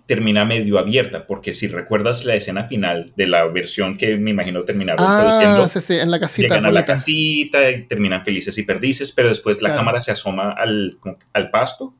[0.05, 4.64] termina medio abierta, porque si recuerdas la escena final de la versión que me imagino
[4.64, 6.47] terminaron Ah, produciendo, sí, sí, en la casita.
[6.55, 9.80] llegan a la casita y terminan felices y perdices, pero después la Claro.
[9.82, 10.97] cámara se asoma al,
[11.34, 11.93] al pasto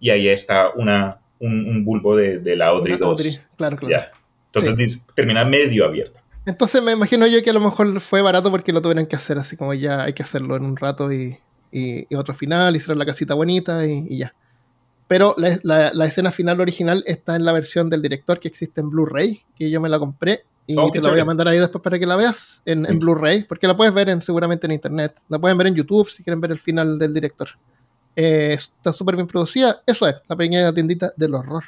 [0.00, 3.10] y ahí está una, un, un bulbo de, de la Audrey Una 2.
[3.12, 3.90] Audrey, Claro, claro.
[3.94, 4.10] Ya.
[4.52, 5.02] Entonces Sí.
[5.14, 6.22] termina medio abierta.
[6.46, 9.36] Entonces me imagino yo que a lo mejor fue barato porque lo tuvieron que hacer
[9.38, 11.38] así como ya hay que hacerlo en un rato y,
[11.72, 14.34] y- y otro final, hicieron la casita bonita y, y ya.
[15.08, 18.80] Pero la, la- la escena final original está en la versión del director que existe
[18.80, 21.58] en Blu-ray, que yo me la compré y Oh, te la voy a mandar ahí
[21.58, 22.98] después para que la veas en, en.
[22.98, 25.14] Blu-ray, porque la puedes ver en, seguramente en internet.
[25.28, 27.48] La pueden ver en YouTube si quieren ver el final del director.
[28.16, 29.82] Eh, está súper bien producida.
[29.86, 31.62] Eso es, la pequeña tiendita del horror.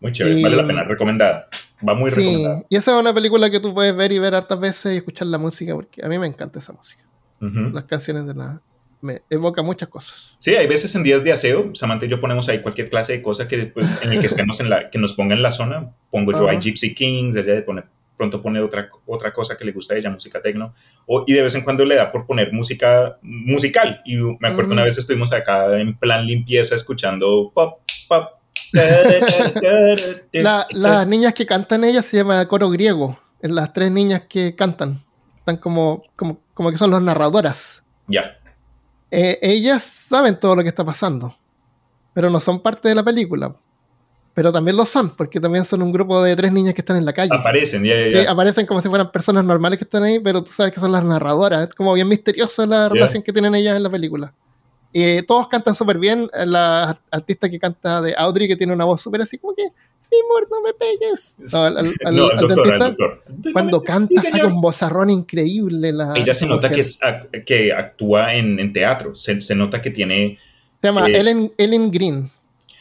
[0.00, 1.48] Muy chévere, Y- vale la pena, recomendada.
[1.86, 2.62] Va muy Sí, recomendada.
[2.68, 5.26] y esa es una película que tú puedes ver y ver hartas veces y escuchar
[5.28, 7.02] la música, porque a mí me encanta esa música.
[7.40, 8.60] Las canciones de la...
[9.02, 10.36] me evoca muchas cosas.
[10.40, 13.22] Sí, hay veces en días de aseo, Samantha y yo ponemos ahí cualquier clase de
[13.22, 15.90] cosa que pues, en el que estemos en la, que nos ponga en la zona.
[16.10, 16.52] Pongo yo Ajá.
[16.52, 17.84] hay Gypsy Kings, ella de pone-
[18.16, 20.74] pronto pone otra, otra cosa que le gusta a ella, música tecno,
[21.06, 24.00] o, y de vez en cuando le da por poner música musical.
[24.04, 28.24] Y me acuerdo una vez estuvimos acá en plan limpieza escuchando pop, pop.
[30.32, 33.18] La- las niñas que cantan ellas se llama coro griego.
[33.40, 35.02] Es las tres niñas que cantan.
[35.38, 37.84] Están como, como, como que son las narradoras.
[38.08, 38.38] Ya,
[39.10, 41.36] Eh, ellas saben todo lo que está pasando,
[42.14, 43.54] pero no son parte de la película.
[44.36, 47.06] Pero también lo son, porque también son un grupo de tres niñas que están en
[47.06, 47.34] la calle.
[47.34, 50.52] aparecen, ya, ya, Sí, aparecen como si fueran personas normales que están ahí, pero tú
[50.52, 51.68] sabes que son las narradoras.
[51.68, 54.34] Es como bien misteriosa la relación que tienen ellas en la película.
[55.26, 56.28] Todos cantan súper bien.
[56.34, 59.62] La artista que canta de Audrey, que tiene una voz súper así como que,
[60.02, 61.38] Seymour, no me pegues.
[61.52, 63.52] No, al, al- al- No, el al doctor, el dentista, doctor.
[63.54, 65.92] cuando Sí, canta, saca un vozarrón increíble.
[65.94, 67.00] La, Ella se nota que, es,
[67.46, 70.38] que actúa en, en teatro, se, se nota que tiene
[70.82, 72.30] Se llama eh, Ellen, Ellen Green.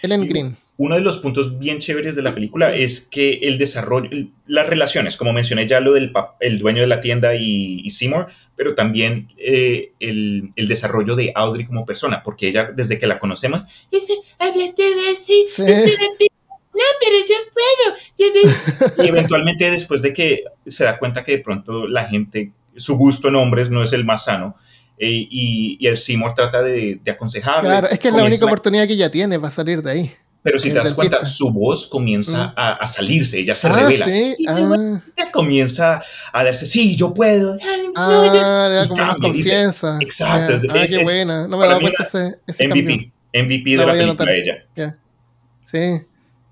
[0.01, 0.57] Ellen y- Green.
[0.77, 4.09] Uno de los puntos bien chéveres de la película es que el desarrollo,
[4.45, 6.11] las relaciones, como mencioné ya lo del
[6.41, 11.31] el dueño de la tienda y, y Seymour, pero también eh, el, el desarrollo de
[11.33, 15.45] Audrey como persona, porque ella desde que la conocemos, Ese, hablaste así.
[15.47, 15.63] Sí.
[15.63, 18.95] No, pero yo puedo.
[18.97, 22.97] Yo y eventualmente después de que se da cuenta que de pronto la gente, su
[22.97, 24.57] gusto en hombres no es el más sano,
[24.97, 27.69] eh, y, y el Seymour trata de, de aconsejarle.
[27.69, 30.11] Claro, es que es la única oportunidad que ella tiene para salir de ahí.
[30.45, 32.53] Pero si te das cuenta, su voz comienza Mm.
[32.55, 34.05] a, a salirse, ella se ah, revela.
[34.05, 34.35] sí.
[34.37, 37.57] Y Ah, Ella comienza a darse, sí, yo puedo.
[37.95, 38.29] Ah,
[38.69, 39.97] le da y como más cambia, dice- confianza.
[40.01, 40.57] exacto, Ya.
[40.57, 41.47] es- Ah, es- qué es- buena.
[41.47, 43.11] No me daba cuenta ese, ese MVP, cambio.
[43.33, 44.29] MVP de La película anotar.
[44.29, 44.55] ella.
[44.75, 44.97] Ya.
[45.65, 46.01] Sí.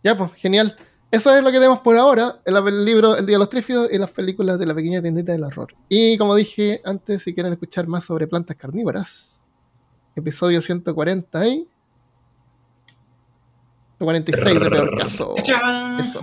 [0.04, 0.76] Ya, pues, genial.
[1.12, 2.40] Eso es lo que tenemos por ahora.
[2.46, 5.32] El, el libro El Día de los Trífidos y las películas de la pequeña tiendita
[5.32, 5.68] del horror.
[5.88, 9.30] Y como dije antes, si quieren escuchar más sobre plantas carnívoras,
[10.16, 11.68] episodio 140 y
[14.04, 15.36] 146 de peor caso.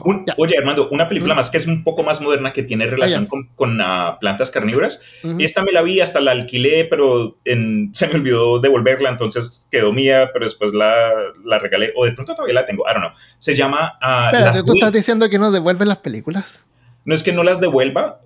[0.05, 1.37] Un- oye, Armando, una película Mm.
[1.37, 3.29] más que es un poco más moderna que tiene relación Ah, ya.
[3.29, 5.01] con, con, ah, plantas carnívoras.
[5.25, 5.37] Ujú.
[5.41, 9.93] Esta me la vi, hasta la alquilé, pero en- se me olvidó devolverla, entonces quedó
[9.93, 11.11] mía, pero después la,
[11.45, 13.13] la regalé, o de pronto todavía la tengo, I don't know.
[13.39, 13.99] Se llama...
[14.01, 16.65] ah, Espérate, ¿tú estás diciendo que no devuelven las películas?
[17.05, 18.21] No es que no las devuelva.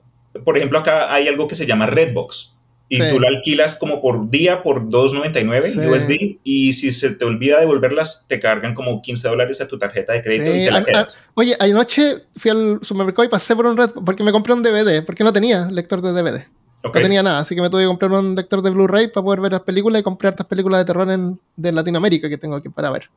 [0.44, 2.53] Por ejemplo, acá hay algo que se llama Redbox.
[2.88, 3.02] Y Sí.
[3.10, 5.78] tú la alquilas como por día por 2.99 Sí.
[5.80, 6.38] USD.
[6.44, 10.22] Y si se te olvida devolverlas, te cargan como 15 dólares a tu tarjeta de
[10.22, 11.18] crédito Sí, y te la a- quedas.
[11.34, 15.02] Oye, anoche fui al supermercado y pasé por un red porque me compré un DVD,
[15.02, 16.46] porque no tenía lector de DVD.
[16.82, 16.94] ¿ok?
[16.96, 19.40] No tenía nada, así que me tuve que comprar un lector de Blu-ray para poder
[19.40, 22.68] ver las películas y comprar estas películas de terror en, de Latinoamérica que tengo que
[22.68, 23.08] para ver.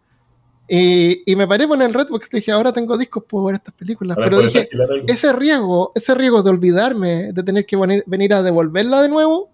[0.70, 3.74] Y, y me paré por el Redbox y dije, ahora tengo discos, puedo ver estas
[3.74, 4.18] películas.
[4.18, 4.70] Ahora Pero dije,
[5.07, 9.49] ese riesgo, ese riesgo de olvidarme, de tener que venir, venir a devolverla de nuevo,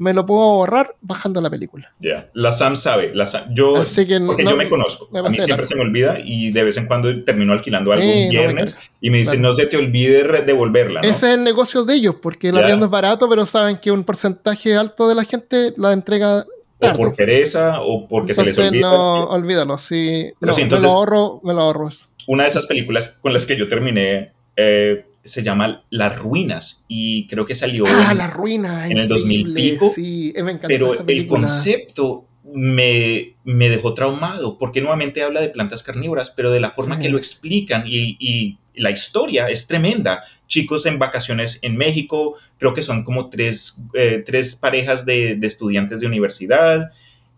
[0.00, 1.92] me lo puedo ahorrar bajando la película.
[2.00, 2.30] Ya.
[2.32, 3.14] La Sam sabe.
[3.14, 5.08] La Sam- yo, Así que porque no- yo me conozco.
[5.12, 5.66] me a mí siempre largo.
[5.66, 8.78] se me olvida y de vez en cuando termino alquilando algo un no me viernes
[9.00, 9.48] y me dice, Claro.
[9.48, 11.02] no se te olvide devolverla.
[11.02, 11.06] ¿no?
[11.08, 12.60] Ese es el negocio de ellos, porque el Ya.
[12.62, 16.44] arriendo es barato, pero saben que un porcentaje alto de la gente la entrega o
[16.78, 16.96] tarde.
[16.96, 18.90] por pereza o porque se les Entonces, olvida.
[18.90, 19.76] no, olvídalo.
[19.76, 21.90] Sí, Pero no, sí, me entonces- lo ahorro, me lo ahorro
[22.26, 27.26] una de esas películas con las que yo terminé eh, se llama Las Ruinas y
[27.28, 28.88] creo que salió Ah, en- la ruina.
[28.90, 33.92] en el 2000 increíble, pico, Sí, me encantó pero esa el concepto me, me dejó
[33.94, 37.02] traumado porque nuevamente habla de plantas carnívoras, pero de la forma Sí.
[37.02, 40.22] que lo explican y, y la historia es tremenda.
[40.46, 45.46] Chicos en vacaciones en México, creo que son como tres, eh, tres parejas de, de
[45.46, 46.90] estudiantes de universidad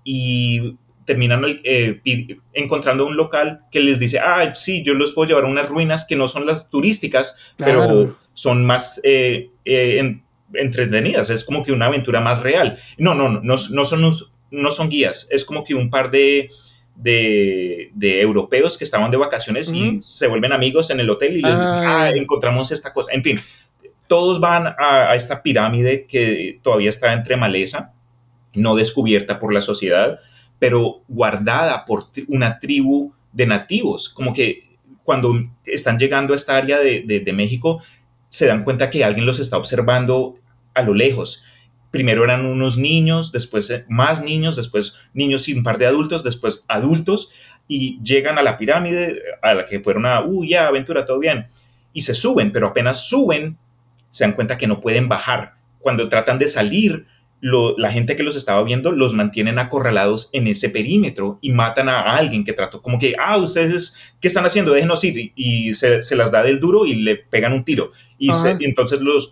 [0.05, 2.01] y terminan eh,
[2.53, 6.07] encontrando un local que les dice, ah, sí, yo los puedo llevar a unas ruinas
[6.07, 7.81] que no son las turísticas, Claro.
[7.83, 10.23] pero son más eh, eh, en-
[10.55, 12.79] entretenidas, es como que una aventura más real.
[12.99, 14.15] No, no, no, no, no son,
[14.51, 16.51] no son guías, es como que un par de,
[16.97, 21.43] de, de europeos que estaban de vacaciones y se vuelven amigos en el hotel y
[21.43, 22.03] les dicen, Ah.
[22.05, 23.13] ah, encontramos esta cosa.
[23.13, 23.41] En fin,
[24.09, 27.93] todos van a, a esta pirámide que todavía está entre maleza,
[28.55, 30.21] no descubierta por la sociedad,
[30.63, 35.35] pero guardada por una tribu de nativos, como que cuando
[35.65, 37.83] están llegando a esta área de, de- de México,
[38.29, 40.39] se dan cuenta que alguien los está observando
[40.73, 41.43] a lo lejos.
[41.91, 46.23] Primero eran unos niños, después eh, más niños, después niños y un par de adultos,
[46.23, 47.33] después adultos,
[47.67, 51.47] y llegan a la pirámide a la que fueron a, uh, ya, aventura, todo bien,
[51.93, 53.57] y se suben, pero apenas suben,
[54.11, 55.55] se dan cuenta que no pueden bajar.
[55.81, 57.07] Cuando tratan de salir,
[57.45, 61.89] lo- la gente que los estaba viendo los mantienen acorralados en ese perímetro y matan
[61.89, 64.73] a alguien que trató como que, ah, ustedes, ¿qué están haciendo?
[64.73, 65.33] Déjenos ir.
[65.35, 67.91] Y, se, se las da del duro y le pegan un tiro.
[68.17, 69.29] Y, se- entonces los,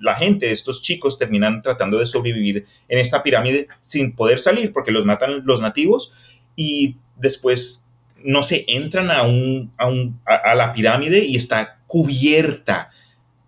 [0.00, 4.90] la gente, estos chicos, terminan tratando de sobrevivir en esta pirámide sin poder salir porque
[4.90, 6.12] los matan los nativos
[6.56, 7.86] y después,
[8.24, 12.90] no sé, entran a, un, a, un- a- a la pirámide y está cubierta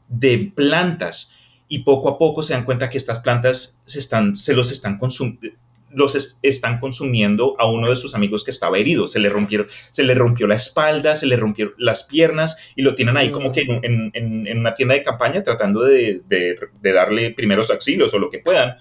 [0.08, 1.34] de plantas
[1.68, 4.98] y poco a poco se dan cuenta que estas plantas se, están, se los están
[4.98, 5.50] consumiendo
[5.96, 9.06] los es- están consumiendo a uno de sus amigos que estaba herido.
[9.06, 12.96] Se le, rompieron, se le rompió la espalda, se le rompieron las piernas y lo
[12.96, 16.92] tienen ahí como que en, en- en- una tienda de campaña tratando de, de- de
[16.92, 18.76] darle primeros auxilios o lo que puedan.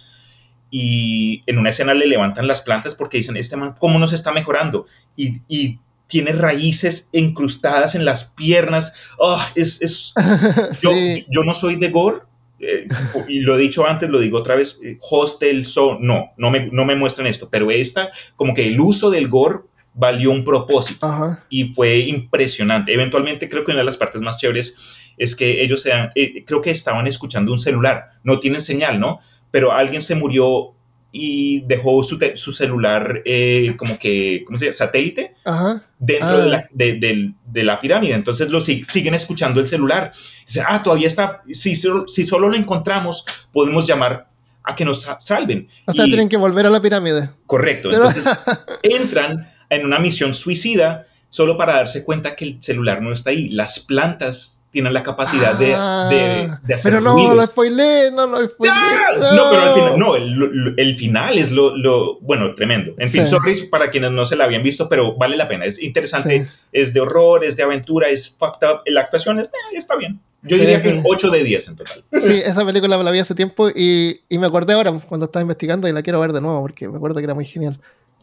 [0.72, 4.32] Y en una escena le levantan las plantas porque dicen, este man, ¿cómo nos está
[4.32, 4.88] mejorando?
[5.16, 5.78] Y, y
[6.08, 8.96] tiene raíces incrustadas en las piernas.
[9.20, 10.14] Oh, es, es,
[10.82, 11.28] yo, sí.
[11.30, 12.22] yo no soy de gore,
[12.68, 12.88] eh,
[13.28, 16.68] y lo he dicho antes, lo digo otra vez, eh, Hostel, so, no, no me,
[16.72, 19.60] no me muestran esto, pero esta, como que el uso del gore
[19.94, 21.44] valió un propósito Ajá.
[21.50, 22.94] y fue impresionante.
[22.94, 24.78] Eventualmente creo que una de las partes más chéveres
[25.18, 29.20] es que ellos sean, eh, creo que estaban escuchando un celular, no tienen señal, ¿no?
[29.52, 30.74] Pero alguien se murió
[31.16, 34.74] y dejó su, su celular eh, como que, ¿cómo se llama?
[34.74, 35.84] Satélite Ajá.
[36.00, 36.38] dentro Ah.
[36.42, 38.16] de, la, de, de la pirámide.
[38.16, 40.12] Entonces lo sig- siguen escuchando el celular.
[40.46, 44.28] Dice, ah, todavía está, si, solo- si solo lo encontramos, podemos llamar
[44.64, 45.70] a que nos sa- salven.
[45.86, 47.30] O sea, Y- tienen que volver a la pirámide.
[47.46, 47.92] Correcto.
[47.94, 48.26] Entonces
[48.82, 53.50] entran en una misión suicida solo para darse cuenta que el celular no está ahí.
[53.50, 57.36] Las plantas tienen la capacidad de, Ah, de- de hacer Pero no, ruidos.
[57.38, 58.74] lo spoilé, no lo spoilé.
[58.76, 59.06] ¡Ah!
[59.36, 62.92] No, pero al final, no, el, el final es lo, lo- bueno, tremendo.
[62.98, 63.28] En fin, Sí.
[63.30, 65.64] sorry para quienes no se la habían visto, pero vale la pena.
[65.66, 66.52] Es interesante, Sí.
[66.74, 68.82] es de horror, es de aventura, es fucked up.
[68.88, 70.20] La actuación es, eh, está bien.
[70.42, 72.04] Yo Sí, diría que un 8 de 10 en total.
[72.20, 75.88] Sí, esa película la vi hace tiempo y, y me acordé ahora cuando estaba investigando
[75.88, 77.80] y la quiero ver de nuevo porque me acuerdo que era muy genial.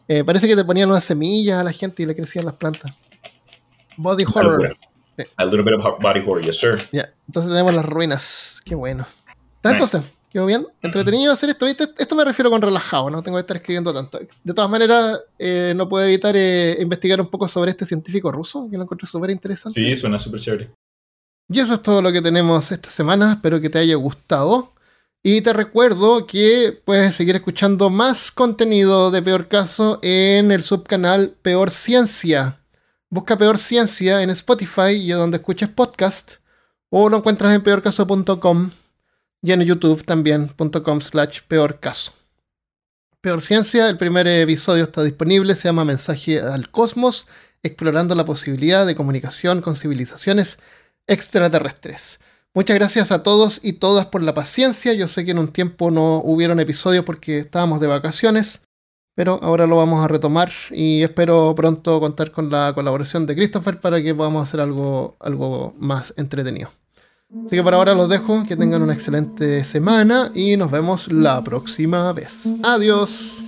[0.07, 2.95] Eh, parece que te ponían unas semillas a la gente y le crecían las plantas.
[3.97, 4.75] Body horror.
[5.17, 5.23] Sí.
[5.37, 6.87] A little bit of body horror, yes, sir.
[6.91, 8.61] Ya, entonces tenemos las ruinas.
[8.65, 9.05] Qué bueno.
[9.57, 9.83] ¿Está Nice.
[9.83, 10.13] entonces?
[10.29, 10.65] ¿Quedó bien?
[10.81, 11.65] ¿Entretenido hacer esto?
[11.65, 11.89] ¿Viste?
[11.97, 14.17] Esto me refiero con relajado, no tengo que estar escribiendo tanto.
[14.43, 18.69] De todas maneras, eh, no puedo evitar eh, investigar un poco sobre este científico ruso,
[18.71, 19.77] que lo encontré súper interesante.
[19.83, 20.71] Sí, suena súper chévere.
[21.49, 23.33] Y eso es todo lo que tenemos esta semana.
[23.33, 24.71] Espero que te haya gustado.
[25.21, 31.35] Y te recuerdo que puedes seguir escuchando más contenido de Peor Caso en el subcanal
[31.41, 32.60] Peor Ciencia.
[33.13, 36.35] Busca Peor Ciencia en Spotify y donde escuches podcast.
[36.89, 38.71] O lo encuentras en peorcaso.com
[39.41, 42.13] y en YouTube también.com slash peorcaso.
[43.19, 47.27] Peor Ciencia, el primer episodio está disponible, se llama Mensaje al Cosmos,
[47.63, 50.57] explorando la posibilidad de comunicación con civilizaciones
[51.05, 52.21] extraterrestres.
[52.53, 54.93] Muchas gracias a todos y todas por la paciencia.
[54.93, 58.61] Yo sé que en un tiempo no hubieron episodios porque estábamos de vacaciones,
[59.15, 63.79] pero ahora lo vamos a retomar y espero pronto contar con la colaboración de Christopher
[63.79, 66.69] para que podamos hacer algo, algo más entretenido.
[67.45, 71.41] Así que por ahora los dejo, que tengan una excelente semana y nos vemos la
[71.43, 72.45] próxima vez.
[72.63, 73.43] Adiós.